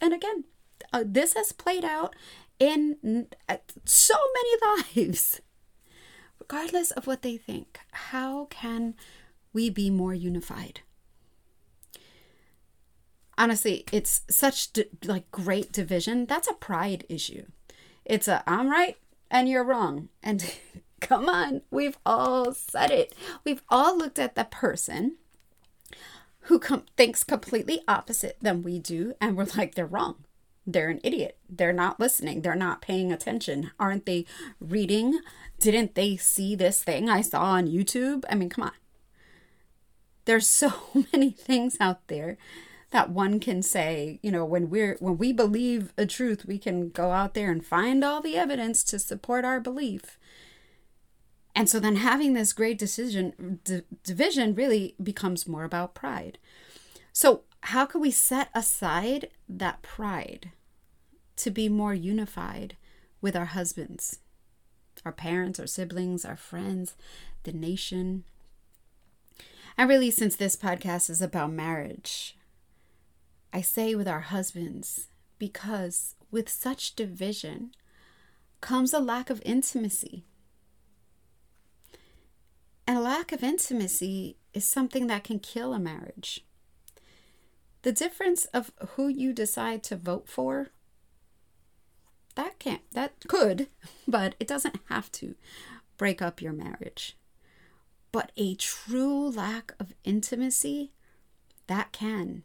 And 0.00 0.14
again, 0.14 0.44
uh, 0.92 1.04
this 1.04 1.34
has 1.34 1.52
played 1.52 1.84
out 1.84 2.14
in 2.58 3.26
uh, 3.48 3.56
so 3.84 4.14
many 4.34 4.82
lives. 4.96 5.42
Regardless 6.50 6.90
of 6.90 7.06
what 7.06 7.22
they 7.22 7.38
think, 7.38 7.80
how 7.92 8.44
can 8.50 8.94
we 9.54 9.70
be 9.70 9.88
more 9.88 10.12
unified? 10.12 10.80
Honestly, 13.38 13.84
it's 13.92 14.20
such 14.28 14.68
like 15.04 15.30
great 15.30 15.72
division. 15.72 16.26
That's 16.26 16.46
a 16.46 16.52
pride 16.52 17.06
issue. 17.08 17.46
It's 18.04 18.28
a 18.28 18.44
I'm 18.46 18.68
right 18.68 18.98
and 19.30 19.48
you're 19.48 19.64
wrong. 19.64 20.10
And 20.22 20.54
come 21.00 21.30
on, 21.30 21.62
we've 21.70 21.96
all 22.04 22.52
said 22.52 22.90
it. 22.90 23.14
We've 23.42 23.62
all 23.70 23.96
looked 23.96 24.18
at 24.18 24.34
the 24.34 24.44
person 24.44 25.16
who 26.40 26.58
com- 26.58 26.84
thinks 26.94 27.24
completely 27.24 27.80
opposite 27.88 28.36
than 28.42 28.62
we 28.62 28.78
do 28.78 29.14
and 29.18 29.34
we're 29.34 29.46
like 29.56 29.76
they're 29.76 29.86
wrong 29.86 30.24
they're 30.66 30.88
an 30.88 31.00
idiot. 31.04 31.36
They're 31.48 31.72
not 31.72 32.00
listening. 32.00 32.42
They're 32.42 32.54
not 32.54 32.80
paying 32.80 33.12
attention. 33.12 33.70
Aren't 33.78 34.06
they 34.06 34.24
reading? 34.60 35.20
Didn't 35.60 35.94
they 35.94 36.16
see 36.16 36.54
this 36.54 36.82
thing 36.82 37.08
i 37.08 37.20
saw 37.20 37.42
on 37.42 37.68
youtube? 37.68 38.24
I 38.28 38.34
mean 38.34 38.48
come 38.48 38.64
on. 38.64 38.72
There's 40.24 40.48
so 40.48 40.72
many 41.12 41.30
things 41.30 41.76
out 41.80 42.06
there 42.08 42.38
that 42.90 43.10
one 43.10 43.40
can 43.40 43.60
say 43.62 44.20
you 44.22 44.30
know 44.30 44.44
when 44.44 44.70
we're 44.70 44.96
when 45.00 45.18
we 45.18 45.32
believe 45.32 45.92
a 45.98 46.06
truth 46.06 46.46
we 46.46 46.58
can 46.58 46.90
go 46.90 47.10
out 47.10 47.34
there 47.34 47.50
and 47.50 47.64
find 47.64 48.04
all 48.04 48.20
the 48.20 48.36
evidence 48.36 48.84
to 48.84 48.98
support 48.98 49.44
our 49.44 49.60
belief. 49.60 50.18
And 51.56 51.68
so 51.68 51.78
then 51.78 51.96
having 51.96 52.32
this 52.32 52.52
great 52.52 52.78
decision 52.78 53.60
d- 53.64 53.82
division 54.02 54.54
really 54.54 54.96
becomes 55.00 55.46
more 55.46 55.62
about 55.64 55.94
pride. 55.94 56.38
So 57.12 57.42
how 57.64 57.86
can 57.86 58.00
we 58.00 58.10
set 58.10 58.48
aside 58.54 59.28
that 59.48 59.82
pride 59.82 60.52
to 61.36 61.50
be 61.50 61.68
more 61.68 61.94
unified 61.94 62.76
with 63.20 63.34
our 63.34 63.46
husbands, 63.46 64.18
our 65.04 65.12
parents, 65.12 65.58
our 65.58 65.66
siblings, 65.66 66.24
our 66.24 66.36
friends, 66.36 66.94
the 67.44 67.52
nation? 67.52 68.24
And 69.76 69.88
really, 69.88 70.10
since 70.10 70.36
this 70.36 70.56
podcast 70.56 71.10
is 71.10 71.20
about 71.20 71.52
marriage, 71.52 72.36
I 73.52 73.60
say 73.60 73.94
with 73.94 74.08
our 74.08 74.20
husbands, 74.20 75.08
because 75.38 76.14
with 76.30 76.48
such 76.48 76.94
division 76.94 77.72
comes 78.60 78.92
a 78.92 78.98
lack 78.98 79.30
of 79.30 79.42
intimacy 79.44 80.24
and 82.86 82.98
a 82.98 83.00
lack 83.00 83.32
of 83.32 83.42
intimacy 83.42 84.36
is 84.52 84.64
something 84.64 85.06
that 85.06 85.24
can 85.24 85.38
kill 85.38 85.72
a 85.72 85.78
marriage. 85.78 86.44
The 87.84 87.92
difference 87.92 88.46
of 88.46 88.72
who 88.96 89.06
you 89.08 89.32
decide 89.32 89.82
to 89.84 89.96
vote 89.96 90.28
for, 90.28 90.70
that 92.34 92.58
can't, 92.58 92.82
that 92.92 93.12
could, 93.28 93.68
but 94.08 94.34
it 94.40 94.48
doesn't 94.48 94.80
have 94.88 95.10
to 95.12 95.36
break 95.96 96.20
up 96.20 96.42
your 96.42 96.52
marriage. 96.52 97.16
But 98.10 98.32
a 98.36 98.56
true 98.56 99.30
lack 99.30 99.72
of 99.78 99.94
intimacy, 100.02 100.90
that 101.68 101.92
can. 101.92 102.42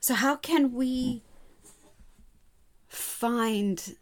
So, 0.00 0.14
how 0.14 0.36
can 0.36 0.72
we 0.72 1.22
find 2.88 3.96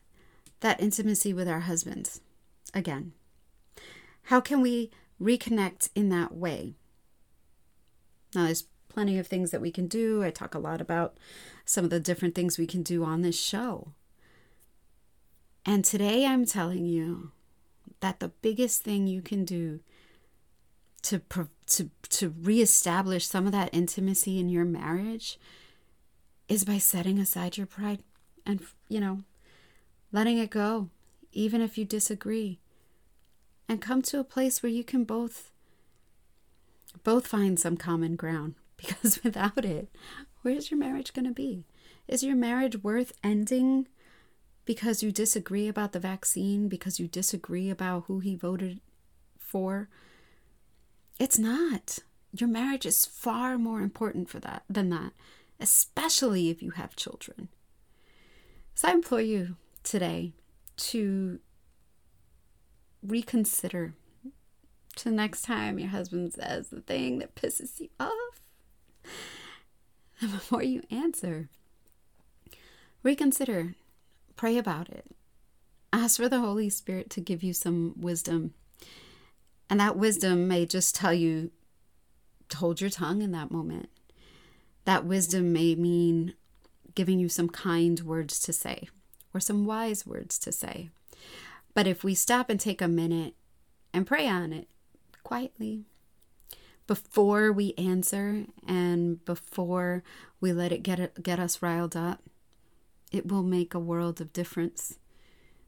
that 0.60 0.80
intimacy 0.80 1.32
with 1.32 1.48
our 1.48 1.60
husbands 1.60 2.20
again? 2.72 3.12
How 4.24 4.40
can 4.40 4.60
we 4.60 4.90
reconnect 5.20 5.90
in 5.94 6.08
that 6.10 6.34
way. 6.34 6.74
Now, 8.34 8.46
there's 8.46 8.64
plenty 8.88 9.18
of 9.18 9.26
things 9.26 9.50
that 9.50 9.60
we 9.60 9.70
can 9.70 9.86
do. 9.86 10.22
I 10.22 10.30
talk 10.30 10.54
a 10.54 10.58
lot 10.58 10.80
about 10.80 11.16
some 11.64 11.84
of 11.84 11.90
the 11.90 12.00
different 12.00 12.34
things 12.34 12.58
we 12.58 12.66
can 12.66 12.82
do 12.82 13.04
on 13.04 13.22
this 13.22 13.38
show. 13.38 13.92
And 15.64 15.84
today 15.84 16.24
I'm 16.24 16.46
telling 16.46 16.86
you 16.86 17.32
that 18.00 18.20
the 18.20 18.28
biggest 18.28 18.82
thing 18.82 19.06
you 19.06 19.20
can 19.20 19.44
do 19.44 19.80
to 21.02 21.20
to 21.66 21.90
to 22.08 22.34
reestablish 22.40 23.26
some 23.26 23.46
of 23.46 23.52
that 23.52 23.70
intimacy 23.72 24.38
in 24.38 24.48
your 24.48 24.64
marriage 24.64 25.38
is 26.48 26.64
by 26.64 26.78
setting 26.78 27.18
aside 27.18 27.56
your 27.56 27.66
pride 27.66 28.02
and 28.46 28.62
you 28.88 29.00
know 29.00 29.22
letting 30.10 30.38
it 30.38 30.50
go 30.50 30.88
even 31.32 31.60
if 31.60 31.76
you 31.78 31.84
disagree 31.84 32.58
and 33.68 33.82
come 33.82 34.02
to 34.02 34.18
a 34.18 34.24
place 34.24 34.62
where 34.62 34.72
you 34.72 34.82
can 34.82 35.04
both 35.04 35.50
both 37.04 37.26
find 37.26 37.60
some 37.60 37.76
common 37.76 38.16
ground 38.16 38.54
because 38.78 39.20
without 39.24 39.64
it 39.64 39.88
where's 40.42 40.70
your 40.70 40.78
marriage 40.78 41.12
going 41.12 41.26
to 41.26 41.34
be? 41.34 41.66
Is 42.06 42.22
your 42.22 42.36
marriage 42.36 42.82
worth 42.82 43.12
ending 43.22 43.88
because 44.64 45.02
you 45.02 45.12
disagree 45.12 45.68
about 45.68 45.92
the 45.92 46.00
vaccine 46.00 46.68
because 46.68 46.98
you 46.98 47.06
disagree 47.06 47.68
about 47.68 48.04
who 48.06 48.20
he 48.20 48.34
voted 48.34 48.80
for? 49.38 49.90
It's 51.18 51.38
not. 51.38 51.98
Your 52.32 52.48
marriage 52.48 52.86
is 52.86 53.04
far 53.04 53.58
more 53.58 53.80
important 53.80 54.30
for 54.30 54.38
that 54.38 54.62
than 54.70 54.88
that 54.90 55.12
especially 55.60 56.50
if 56.50 56.62
you 56.62 56.72
have 56.72 56.96
children. 56.96 57.48
So 58.74 58.88
i 58.88 58.92
implore 58.92 59.20
you 59.20 59.56
today 59.82 60.32
to 60.76 61.40
reconsider 63.02 63.94
to 64.96 65.10
next 65.10 65.42
time 65.42 65.78
your 65.78 65.88
husband 65.88 66.34
says 66.34 66.68
the 66.68 66.80
thing 66.80 67.18
that 67.18 67.34
pisses 67.34 67.80
you 67.80 67.88
off. 67.98 68.40
And 70.20 70.32
before 70.32 70.62
you 70.62 70.82
answer, 70.90 71.48
reconsider, 73.02 73.74
pray 74.36 74.58
about 74.58 74.88
it. 74.88 75.06
Ask 75.92 76.16
for 76.16 76.28
the 76.28 76.40
Holy 76.40 76.68
Spirit 76.68 77.10
to 77.10 77.20
give 77.20 77.42
you 77.42 77.52
some 77.52 77.94
wisdom. 77.96 78.54
And 79.70 79.80
that 79.80 79.96
wisdom 79.96 80.48
may 80.48 80.66
just 80.66 80.94
tell 80.94 81.14
you 81.14 81.50
to 82.48 82.56
hold 82.56 82.80
your 82.80 82.90
tongue 82.90 83.22
in 83.22 83.32
that 83.32 83.50
moment. 83.50 83.90
That 84.84 85.04
wisdom 85.04 85.52
may 85.52 85.74
mean 85.74 86.34
giving 86.94 87.18
you 87.18 87.28
some 87.28 87.48
kind 87.48 88.00
words 88.00 88.40
to 88.40 88.52
say 88.52 88.88
or 89.34 89.40
some 89.40 89.64
wise 89.66 90.06
words 90.06 90.38
to 90.40 90.52
say. 90.52 90.90
But 91.74 91.86
if 91.86 92.02
we 92.02 92.14
stop 92.14 92.50
and 92.50 92.58
take 92.58 92.82
a 92.82 92.88
minute 92.88 93.34
and 93.92 94.06
pray 94.06 94.26
on 94.26 94.52
it 94.52 94.68
quietly 95.22 95.84
before 96.88 97.52
we 97.52 97.74
answer 97.76 98.46
and 98.66 99.24
before 99.26 100.02
we 100.40 100.52
let 100.52 100.72
it 100.72 100.82
get 100.82 101.22
get 101.22 101.38
us 101.38 101.62
riled 101.62 101.94
up, 101.94 102.22
it 103.12 103.28
will 103.28 103.44
make 103.44 103.74
a 103.74 103.78
world 103.78 104.20
of 104.20 104.32
difference. 104.32 104.98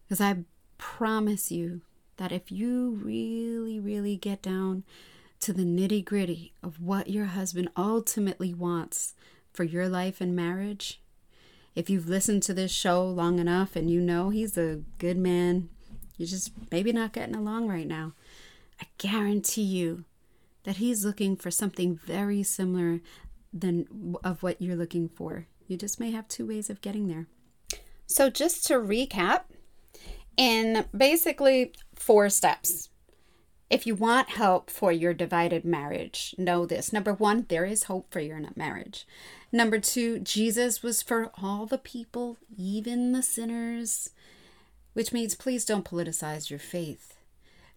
Because 0.02 0.20
I 0.20 0.38
promise 0.78 1.52
you 1.52 1.82
that 2.16 2.32
if 2.32 2.50
you 2.50 2.98
really, 3.04 3.78
really 3.78 4.16
get 4.16 4.42
down 4.42 4.82
to 5.40 5.52
the 5.52 5.62
nitty 5.62 6.04
gritty 6.04 6.52
of 6.62 6.80
what 6.80 7.08
your 7.08 7.26
husband 7.26 7.68
ultimately 7.76 8.52
wants 8.52 9.14
for 9.52 9.64
your 9.64 9.88
life 9.88 10.20
and 10.20 10.34
marriage, 10.34 11.00
if 11.74 11.88
you've 11.88 12.08
listened 12.08 12.42
to 12.44 12.54
this 12.54 12.72
show 12.72 13.04
long 13.06 13.38
enough 13.38 13.76
and 13.76 13.90
you 13.90 14.00
know 14.00 14.30
he's 14.30 14.56
a 14.56 14.80
good 14.98 15.18
man, 15.18 15.68
you're 16.16 16.26
just 16.26 16.50
maybe 16.70 16.92
not 16.92 17.12
getting 17.12 17.36
along 17.36 17.68
right 17.68 17.86
now. 17.86 18.14
I 18.80 18.86
guarantee 18.98 19.62
you 19.62 20.04
that 20.64 20.76
he's 20.76 21.05
looking 21.05 21.37
for 21.37 21.50
something 21.50 21.97
very 21.97 22.43
similar 22.43 23.00
than 23.52 24.17
of 24.23 24.43
what 24.43 24.61
you're 24.61 24.76
looking 24.76 25.09
for. 25.09 25.47
You 25.67 25.76
just 25.76 26.00
may 26.00 26.11
have 26.11 26.29
two 26.29 26.47
ways 26.47 26.71
of 26.71 26.81
getting 26.81 27.09
there. 27.09 27.26
So 28.07 28.29
just 28.29 28.67
to 28.67 28.75
recap, 28.75 29.43
in 30.40 30.87
basically 30.97 31.73
four 31.95 32.31
steps. 32.31 32.88
If 33.69 33.87
you 33.87 33.95
want 33.95 34.31
help 34.31 34.71
for 34.71 34.90
your 34.90 35.14
divided 35.14 35.64
marriage, 35.64 36.35
know 36.37 36.67
this. 36.67 36.93
Number 36.93 37.12
one, 37.12 37.47
there 37.49 37.67
is 37.67 37.85
hope 37.85 38.11
for 38.11 38.21
your 38.21 38.40
marriage. 38.57 39.07
Number 39.53 39.79
two, 39.79 40.18
Jesus 40.18 40.83
was 40.83 41.03
for 41.03 41.31
all 41.40 41.66
the 41.66 41.79
people, 41.79 42.38
even 42.57 43.12
the 43.12 43.23
sinners, 43.23 44.11
which 44.94 45.12
means 45.12 45.35
please 45.35 45.64
don't 45.64 45.85
politicize 45.85 46.51
your 46.51 46.59
faith. 46.59 47.18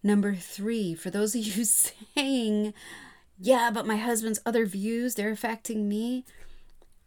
Number 0.03 0.35
three, 0.35 0.93
for 0.93 1.09
those 1.09 1.33
of 1.33 1.41
you 1.41 1.63
saying, 2.15 2.73
yeah, 3.39 3.71
but 3.73 3.87
my 3.87 3.97
husband's 3.97 4.41
other 4.45 4.65
views, 4.65 5.15
they're 5.15 5.31
affecting 5.31 5.87
me, 5.87 6.25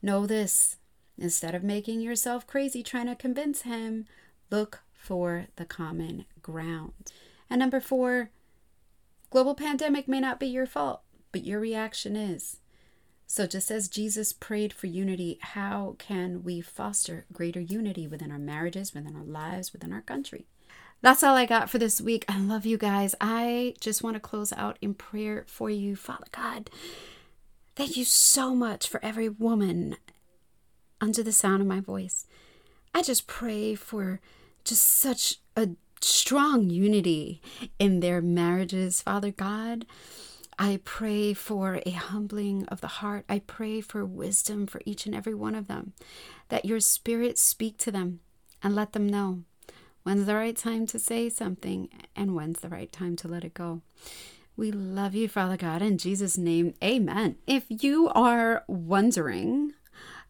know 0.03 0.27
this. 0.27 0.77
Instead 1.19 1.55
of 1.55 1.63
making 1.63 2.01
yourself 2.01 2.47
crazy 2.47 2.83
trying 2.83 3.07
to 3.07 3.15
convince 3.15 3.63
him, 3.63 4.07
look 4.51 4.81
for 4.93 5.47
the 5.57 5.65
common 5.65 6.27
ground. 6.43 6.93
And 7.49 7.61
number 7.61 7.81
four, 7.81 8.31
Global 9.37 9.55
pandemic 9.55 10.07
may 10.07 10.21
not 10.21 10.39
be 10.39 10.47
your 10.47 10.67
fault, 10.67 11.03
but 11.33 11.45
your 11.45 11.59
reaction 11.59 12.17
is. 12.17 12.61
So, 13.27 13.47
just 13.47 13.73
as 13.73 13.89
Jesus 13.89 14.33
prayed 14.33 14.73
for 14.73 14.87
unity, 14.87 15.39
how 15.41 15.97
can 15.99 16.45
we 16.45 16.61
foster 16.61 17.27
greater 17.33 17.61
unity 17.61 18.07
within 18.07 18.31
our 18.31 18.39
marriages, 18.39 18.95
within 18.95 19.17
our 19.17 19.25
lives, 19.25 19.73
within 19.73 19.93
our 19.93 20.01
country? 20.01 20.47
That's 21.03 21.23
all 21.23 21.37
I 21.37 21.47
got 21.47 21.71
for 21.71 21.79
this 21.79 22.01
week. 22.01 22.25
I 22.29 22.39
love 22.39 22.67
you 22.67 22.79
guys. 22.79 23.15
I 23.21 23.75
just 23.81 24.03
want 24.03 24.15
to 24.15 24.21
close 24.21 24.53
out 24.53 24.79
in 24.81 24.95
prayer 24.95 25.45
for 25.47 25.71
you. 25.71 25.95
Father 25.95 26.27
God, 26.33 26.71
thank 27.77 27.97
you 27.97 28.05
so 28.05 28.55
much 28.55 28.89
for 28.89 29.05
every 29.05 29.29
woman 29.29 29.97
under 31.01 31.23
the 31.23 31.33
sound 31.33 31.61
of 31.61 31.69
my 31.69 31.81
voice. 31.81 32.27
I 32.95 33.03
just 33.03 33.27
pray 33.27 33.75
for 33.75 34.21
just 34.65 34.85
such 34.85 35.37
a 35.55 35.69
strong 36.01 36.71
unity 36.71 37.41
in 37.79 38.01
their 38.01 38.21
marriages, 38.21 39.03
Father 39.03 39.31
God. 39.31 39.87
I 40.59 40.81
pray 40.85 41.35
for 41.35 41.81
a 41.85 41.91
humbling 41.91 42.65
of 42.69 42.81
the 42.81 42.87
heart. 42.87 43.27
I 43.29 43.41
pray 43.41 43.83
for 43.83 44.05
wisdom 44.07 44.67
for 44.67 44.81
each 44.87 45.05
and 45.05 45.15
every 45.15 45.35
one 45.35 45.55
of 45.55 45.69
them, 45.69 45.93
that 46.49 46.65
your 46.65 46.81
spirit 46.81 47.37
speak 47.39 47.77
to 47.79 47.93
them 47.93 48.21
and 48.63 48.75
let 48.75 48.93
them 48.93 49.07
know 49.07 49.43
when's 50.07 50.27
the 50.27 50.37
right 50.37 50.57
time 50.57 50.87
to 50.87 51.01
say 51.01 51.29
something 51.29 51.88
and 52.14 52.33
when's 52.33 52.61
the 52.61 52.69
right 52.69 52.92
time 52.92 53.16
to 53.16 53.27
let 53.27 53.42
it 53.42 53.55
go. 53.55 53.83
We 54.57 54.71
love 54.71 55.16
you, 55.16 55.27
Father 55.27 55.57
God, 55.57 55.83
in 55.83 55.99
Jesus' 55.99 56.38
name. 56.38 56.75
Amen. 56.83 57.38
If 57.45 57.64
you 57.69 58.09
are 58.14 58.62
wondering, 58.69 59.73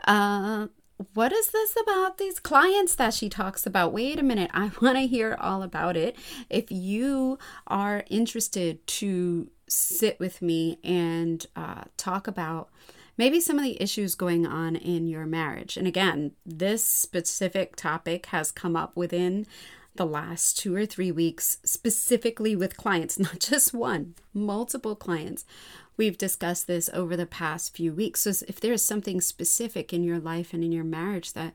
uh, 0.07 0.69
what 1.13 1.31
is 1.31 1.49
this 1.49 1.77
about 1.79 2.17
these 2.17 2.41
clients 2.41 2.95
that 2.95 3.13
she 3.13 3.29
talks 3.29 3.67
about? 3.67 3.93
Wait 3.93 4.19
a 4.19 4.23
minute, 4.23 4.51
I 4.55 4.71
want 4.81 4.97
to 4.97 5.07
hear 5.07 5.37
all 5.39 5.63
about 5.63 5.95
it. 5.95 6.17
If 6.49 6.71
you 6.71 7.39
are 7.67 8.03
interested 8.09 8.87
to 8.87 9.51
sit 9.69 10.19
with 10.19 10.41
me 10.41 10.79
and 10.85 11.45
uh, 11.55 11.83
talk 11.99 12.27
about 12.27 12.71
maybe 13.17 13.41
some 13.41 13.59
of 13.59 13.65
the 13.65 13.81
issues 13.83 14.15
going 14.15 14.47
on 14.47 14.77
in 14.77 15.07
your 15.07 15.27
marriage, 15.27 15.77
and 15.77 15.87
again, 15.87 16.33
this 16.45 16.85
specific 16.85 17.77
topic 17.77 18.27
has 18.27 18.53
come 18.53 18.77
up 18.77 18.97
within 18.97 19.47
the 19.95 20.07
last 20.07 20.59
two 20.59 20.75
or 20.75 20.85
three 20.85 21.11
weeks, 21.11 21.59
specifically 21.65 22.55
with 22.55 22.77
clients, 22.77 23.19
not 23.19 23.41
just 23.41 23.73
one, 23.73 24.15
multiple 24.35 24.95
clients 24.95 25.45
We've 25.97 26.19
discussed 26.19 26.67
this 26.67 26.91
over 26.93 27.17
the 27.17 27.27
past 27.27 27.75
few 27.75 27.93
weeks. 27.93 28.21
So, 28.21 28.33
if 28.47 28.61
there's 28.61 28.83
something 28.83 29.21
specific 29.21 29.93
in 29.93 30.05
your 30.05 30.19
life 30.19 30.53
and 30.53 30.63
in 30.63 30.73
your 30.73 30.85
marriage 30.85 31.33
that 31.33 31.55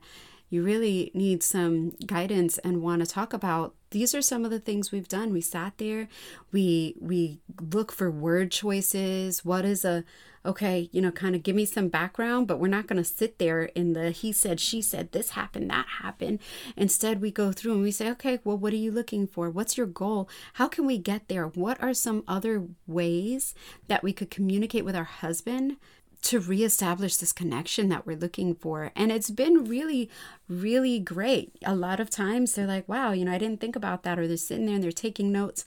you 0.50 0.62
really 0.62 1.10
need 1.14 1.42
some 1.42 1.90
guidance 2.06 2.58
and 2.58 2.82
want 2.82 3.00
to 3.00 3.06
talk 3.06 3.32
about 3.32 3.74
these 3.92 4.14
are 4.14 4.22
some 4.22 4.44
of 4.44 4.50
the 4.50 4.60
things 4.60 4.90
we've 4.92 5.08
done. 5.08 5.32
We 5.32 5.40
sat 5.40 5.78
there 5.78 6.08
we 6.52 6.94
we 7.00 7.40
look 7.72 7.90
for 7.90 8.10
word 8.10 8.50
choices 8.50 9.44
what 9.44 9.64
is 9.64 9.84
a 9.84 10.04
okay 10.44 10.88
you 10.92 11.00
know 11.00 11.10
kind 11.10 11.34
of 11.34 11.42
give 11.42 11.56
me 11.56 11.64
some 11.64 11.88
background 11.88 12.46
but 12.46 12.58
we're 12.58 12.68
not 12.68 12.86
going 12.86 12.96
to 12.96 13.08
sit 13.08 13.38
there 13.38 13.64
in 13.64 13.92
the 13.92 14.10
he 14.10 14.32
said 14.32 14.60
she 14.60 14.82
said 14.82 15.10
this 15.12 15.30
happened 15.30 15.70
that 15.70 15.86
happened. 16.02 16.38
Instead 16.76 17.20
we 17.20 17.30
go 17.30 17.52
through 17.52 17.72
and 17.72 17.82
we 17.82 17.90
say 17.90 18.10
okay 18.10 18.38
well 18.44 18.58
what 18.58 18.72
are 18.72 18.76
you 18.76 18.90
looking 18.90 19.26
for? 19.26 19.48
What's 19.48 19.76
your 19.76 19.86
goal? 19.86 20.28
How 20.54 20.68
can 20.68 20.86
we 20.86 20.98
get 20.98 21.28
there? 21.28 21.46
What 21.46 21.82
are 21.82 21.94
some 21.94 22.24
other 22.28 22.66
ways 22.86 23.54
that 23.88 24.02
we 24.02 24.12
could 24.12 24.30
communicate 24.30 24.84
with 24.84 24.96
our 24.96 25.04
husband 25.04 25.76
to 26.22 26.38
reestablish 26.38 27.16
this 27.16 27.32
connection 27.32 27.88
that 27.88 28.06
we're 28.06 28.16
looking 28.16 28.54
for. 28.54 28.92
And 28.94 29.10
it's 29.10 29.30
been 29.30 29.64
really, 29.64 30.08
really 30.48 30.98
great. 30.98 31.56
A 31.64 31.74
lot 31.74 32.00
of 32.00 32.10
times 32.10 32.54
they're 32.54 32.66
like, 32.66 32.88
wow, 32.88 33.12
you 33.12 33.24
know, 33.24 33.32
I 33.32 33.38
didn't 33.38 33.60
think 33.60 33.76
about 33.76 34.04
that. 34.04 34.18
Or 34.18 34.28
they're 34.28 34.36
sitting 34.36 34.66
there 34.66 34.76
and 34.76 34.84
they're 34.84 34.92
taking 34.92 35.32
notes. 35.32 35.64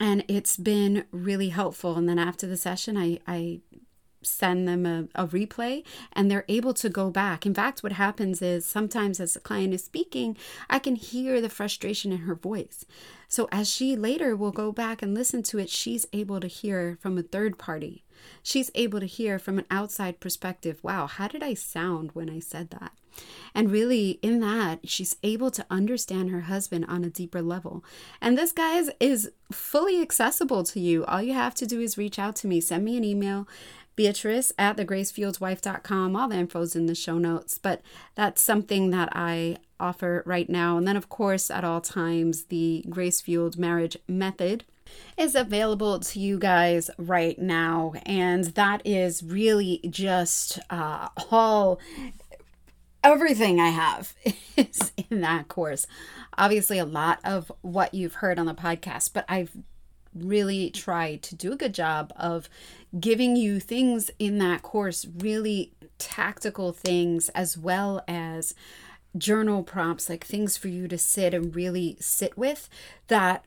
And 0.00 0.24
it's 0.26 0.56
been 0.56 1.04
really 1.12 1.50
helpful. 1.50 1.96
And 1.96 2.08
then 2.08 2.18
after 2.18 2.46
the 2.46 2.56
session, 2.56 2.96
I, 2.96 3.20
I 3.28 3.60
send 4.24 4.66
them 4.66 4.86
a, 4.86 5.08
a, 5.14 5.26
replay 5.26 5.84
and 6.12 6.30
they're 6.30 6.44
able 6.48 6.74
to 6.74 6.88
go 6.88 7.10
back. 7.10 7.46
In 7.46 7.54
fact, 7.54 7.82
what 7.82 7.92
happens 7.92 8.42
is 8.42 8.64
sometimes 8.64 9.20
as 9.20 9.34
the 9.34 9.40
client 9.40 9.74
is 9.74 9.84
speaking, 9.84 10.36
I 10.68 10.78
can 10.78 10.96
hear 10.96 11.40
the 11.40 11.48
frustration 11.48 12.12
in 12.12 12.18
her 12.18 12.34
voice. 12.34 12.84
So 13.28 13.48
as 13.50 13.68
she 13.68 13.96
later 13.96 14.36
will 14.36 14.52
go 14.52 14.72
back 14.72 15.02
and 15.02 15.14
listen 15.14 15.42
to 15.44 15.58
it, 15.58 15.70
she's 15.70 16.06
able 16.12 16.40
to 16.40 16.46
hear 16.46 16.98
from 17.00 17.18
a 17.18 17.22
third 17.22 17.58
party. 17.58 18.04
She's 18.42 18.70
able 18.74 19.00
to 19.00 19.06
hear 19.06 19.38
from 19.38 19.58
an 19.58 19.66
outside 19.70 20.20
perspective 20.20 20.78
wow, 20.82 21.06
how 21.06 21.28
did 21.28 21.42
I 21.42 21.54
sound 21.54 22.10
when 22.12 22.30
I 22.30 22.38
said 22.38 22.70
that? 22.70 22.92
And 23.54 23.70
really, 23.70 24.18
in 24.22 24.40
that, 24.40 24.88
she's 24.88 25.16
able 25.22 25.50
to 25.52 25.64
understand 25.70 26.30
her 26.30 26.42
husband 26.42 26.86
on 26.88 27.04
a 27.04 27.10
deeper 27.10 27.42
level. 27.42 27.84
And 28.20 28.36
this, 28.36 28.52
guys, 28.52 28.90
is 28.98 29.30
fully 29.52 30.02
accessible 30.02 30.64
to 30.64 30.80
you. 30.80 31.04
All 31.04 31.22
you 31.22 31.34
have 31.34 31.54
to 31.56 31.66
do 31.66 31.80
is 31.80 31.96
reach 31.96 32.18
out 32.18 32.34
to 32.36 32.48
me, 32.48 32.60
send 32.60 32.84
me 32.84 32.96
an 32.96 33.04
email, 33.04 33.46
Beatriz 33.96 34.52
at 34.58 34.76
thegracefueledwife.com. 34.76 36.16
All 36.16 36.28
the 36.28 36.36
info's 36.36 36.76
in 36.76 36.86
the 36.86 36.94
show 36.94 37.18
notes, 37.18 37.58
but 37.58 37.80
that's 38.14 38.42
something 38.42 38.90
that 38.90 39.08
I 39.12 39.58
offer 39.78 40.22
right 40.26 40.48
now. 40.48 40.76
And 40.76 40.86
then, 40.86 40.96
of 40.96 41.08
course, 41.08 41.50
at 41.50 41.64
all 41.64 41.80
times, 41.80 42.44
the 42.44 42.84
Grace 42.88 43.20
Fueled 43.20 43.58
Marriage 43.58 43.96
Method 44.08 44.64
is 45.16 45.34
available 45.34 45.98
to 45.98 46.20
you 46.20 46.38
guys 46.38 46.90
right 46.98 47.38
now. 47.38 47.94
And 48.04 48.44
that 48.44 48.82
is 48.84 49.22
really 49.22 49.80
just 49.90 50.58
uh, 50.70 51.08
all 51.30 51.80
everything 53.02 53.60
I 53.60 53.68
have 53.68 54.14
is 54.56 54.92
in 55.10 55.20
that 55.20 55.48
course. 55.48 55.86
Obviously, 56.36 56.78
a 56.78 56.84
lot 56.84 57.20
of 57.24 57.52
what 57.62 57.94
you've 57.94 58.14
heard 58.14 58.38
on 58.38 58.46
the 58.46 58.54
podcast, 58.54 59.12
but 59.12 59.24
I've 59.28 59.52
really 60.14 60.70
try 60.70 61.16
to 61.16 61.34
do 61.34 61.52
a 61.52 61.56
good 61.56 61.74
job 61.74 62.12
of 62.16 62.48
giving 62.98 63.36
you 63.36 63.60
things 63.60 64.10
in 64.18 64.38
that 64.38 64.62
course, 64.62 65.06
really 65.18 65.72
tactical 65.98 66.72
things, 66.72 67.28
as 67.30 67.58
well 67.58 68.02
as 68.06 68.54
journal 69.16 69.62
prompts, 69.62 70.08
like 70.08 70.24
things 70.24 70.56
for 70.56 70.68
you 70.68 70.88
to 70.88 70.98
sit 70.98 71.34
and 71.34 71.54
really 71.54 71.96
sit 72.00 72.36
with 72.36 72.68
that 73.08 73.44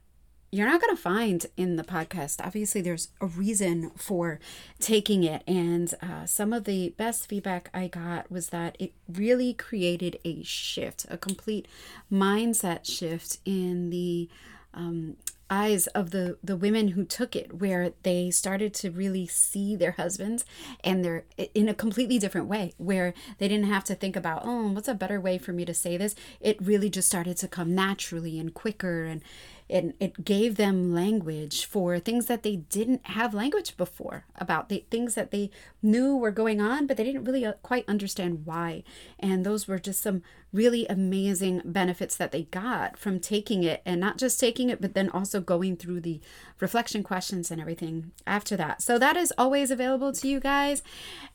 you're 0.49 0.67
not 0.67 0.79
going 0.79 0.95
to 0.95 1.01
find 1.01 1.45
in 1.57 1.75
the 1.75 1.83
podcast. 1.83 2.45
Obviously, 2.45 2.81
there's 2.81 3.09
a 3.19 3.25
reason 3.25 3.91
for 3.97 4.39
taking 4.79 5.23
it. 5.23 5.43
And 5.45 5.93
uh, 6.01 6.25
some 6.25 6.53
of 6.53 6.63
the 6.63 6.89
best 6.97 7.27
feedback 7.27 7.69
I 7.73 7.87
got 7.87 8.31
was 8.31 8.49
that 8.49 8.77
it 8.79 8.93
really 9.11 9.53
created 9.53 10.19
a 10.23 10.43
shift, 10.43 11.05
a 11.09 11.17
complete 11.17 11.67
mindset 12.11 12.85
shift 12.85 13.39
in 13.43 13.89
the 13.89 14.29
um, 14.73 15.17
eyes 15.49 15.87
of 15.87 16.11
the 16.11 16.37
the 16.43 16.55
women 16.55 16.89
who 16.89 17.03
took 17.03 17.35
it 17.35 17.53
where 17.53 17.93
they 18.03 18.29
started 18.29 18.73
to 18.73 18.91
really 18.91 19.25
see 19.27 19.75
their 19.75 19.91
husbands 19.91 20.45
and 20.83 21.03
they're 21.03 21.25
in 21.53 21.69
a 21.69 21.73
completely 21.73 22.19
different 22.19 22.47
way 22.47 22.73
where 22.77 23.13
they 23.37 23.47
didn't 23.47 23.67
have 23.67 23.83
to 23.83 23.95
think 23.95 24.15
about 24.15 24.41
oh 24.45 24.71
what's 24.71 24.87
a 24.87 24.93
better 24.93 25.19
way 25.19 25.37
for 25.37 25.53
me 25.53 25.65
to 25.65 25.73
say 25.73 25.97
this? 25.97 26.15
It 26.39 26.57
really 26.61 26.89
just 26.89 27.07
started 27.07 27.37
to 27.37 27.47
come 27.47 27.73
naturally 27.73 28.39
and 28.39 28.53
quicker 28.53 29.05
and 29.05 29.21
and 29.69 29.93
it 29.99 30.23
gave 30.23 30.55
them 30.55 30.93
language 30.93 31.65
for 31.65 31.99
things 31.99 32.27
that 32.27 32.43
they 32.43 32.55
didn't 32.55 33.05
have 33.07 33.33
language 33.33 33.75
before 33.75 34.25
about 34.35 34.69
the 34.69 34.85
things 34.89 35.15
that 35.15 35.31
they 35.31 35.49
knew 35.81 36.15
were 36.15 36.31
going 36.31 36.61
on 36.61 36.87
but 36.87 36.95
they 36.95 37.03
didn't 37.03 37.25
really 37.25 37.45
uh, 37.45 37.53
quite 37.61 37.87
understand 37.87 38.45
why. 38.45 38.83
And 39.19 39.45
those 39.45 39.67
were 39.67 39.79
just 39.79 40.01
some 40.01 40.21
really 40.53 40.87
amazing 40.87 41.61
benefits 41.65 42.15
that 42.15 42.31
they 42.31 42.43
got 42.43 42.97
from 42.97 43.19
taking 43.19 43.63
it 43.63 43.81
and 43.85 43.99
not 43.99 44.17
just 44.17 44.39
taking 44.39 44.69
it 44.69 44.79
but 44.79 44.93
then 44.93 45.09
also 45.09 45.41
going 45.41 45.75
through 45.75 45.99
the 45.99 46.21
reflection 46.59 47.03
questions 47.03 47.51
and 47.51 47.59
everything 47.59 48.11
after 48.25 48.55
that. 48.55 48.81
So 48.81 48.97
that 48.97 49.17
is 49.17 49.33
always 49.37 49.69
available 49.69 50.13
to 50.13 50.27
you 50.27 50.39
guys. 50.39 50.81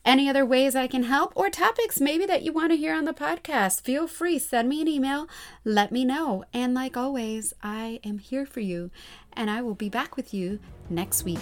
Any 0.03 0.27
other 0.27 0.45
ways 0.45 0.75
i 0.75 0.87
can 0.87 1.03
help 1.03 1.31
or 1.35 1.49
topics 1.49 2.01
maybe 2.01 2.25
that 2.25 2.41
you 2.41 2.51
want 2.51 2.71
to 2.71 2.77
hear 2.77 2.95
on 2.95 3.05
the 3.05 3.13
podcast 3.13 3.81
feel 3.81 4.07
free 4.07 4.39
send 4.39 4.67
me 4.69 4.81
an 4.81 4.87
email. 4.87 5.27
Let 5.63 5.91
me 5.91 6.03
know. 6.03 6.45
And 6.51 6.73
like 6.73 6.97
always 6.97 7.53
i 7.61 7.99
am 8.03 8.17
here 8.23 8.45
for 8.45 8.61
you, 8.61 8.89
and 9.33 9.49
I 9.49 9.61
will 9.61 9.75
be 9.75 9.89
back 9.89 10.15
with 10.15 10.33
you 10.33 10.59
next 10.89 11.23
week. 11.23 11.39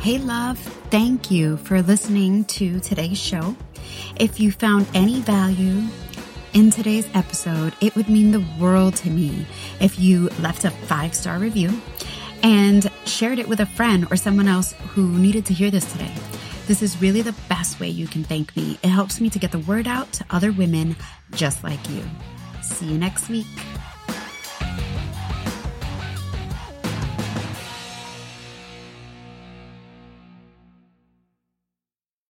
Hey, 0.00 0.18
love, 0.18 0.58
thank 0.90 1.30
you 1.30 1.56
for 1.58 1.82
listening 1.82 2.44
to 2.44 2.80
today's 2.80 3.20
show. 3.20 3.56
If 4.16 4.40
you 4.40 4.52
found 4.52 4.86
any 4.94 5.20
value 5.20 5.82
in 6.54 6.70
today's 6.70 7.08
episode, 7.14 7.74
it 7.80 7.94
would 7.96 8.08
mean 8.08 8.30
the 8.30 8.44
world 8.60 8.94
to 8.96 9.10
me 9.10 9.46
if 9.80 9.98
you 9.98 10.28
left 10.40 10.64
a 10.64 10.70
five 10.70 11.14
star 11.14 11.38
review 11.38 11.82
and 12.42 12.90
shared 13.04 13.38
it 13.38 13.48
with 13.48 13.60
a 13.60 13.66
friend 13.66 14.06
or 14.10 14.16
someone 14.16 14.48
else 14.48 14.72
who 14.90 15.08
needed 15.18 15.44
to 15.46 15.54
hear 15.54 15.70
this 15.70 15.90
today. 15.92 16.14
This 16.66 16.82
is 16.82 17.00
really 17.00 17.22
the 17.22 17.34
best 17.48 17.80
way 17.80 17.88
you 17.88 18.06
can 18.06 18.22
thank 18.22 18.54
me. 18.54 18.78
It 18.82 18.88
helps 18.88 19.20
me 19.20 19.30
to 19.30 19.38
get 19.38 19.52
the 19.52 19.58
word 19.60 19.88
out 19.88 20.12
to 20.14 20.24
other 20.30 20.52
women 20.52 20.96
just 21.32 21.64
like 21.64 21.90
you. 21.90 22.02
See 22.62 22.86
you 22.86 22.98
next 22.98 23.28
week. 23.28 23.46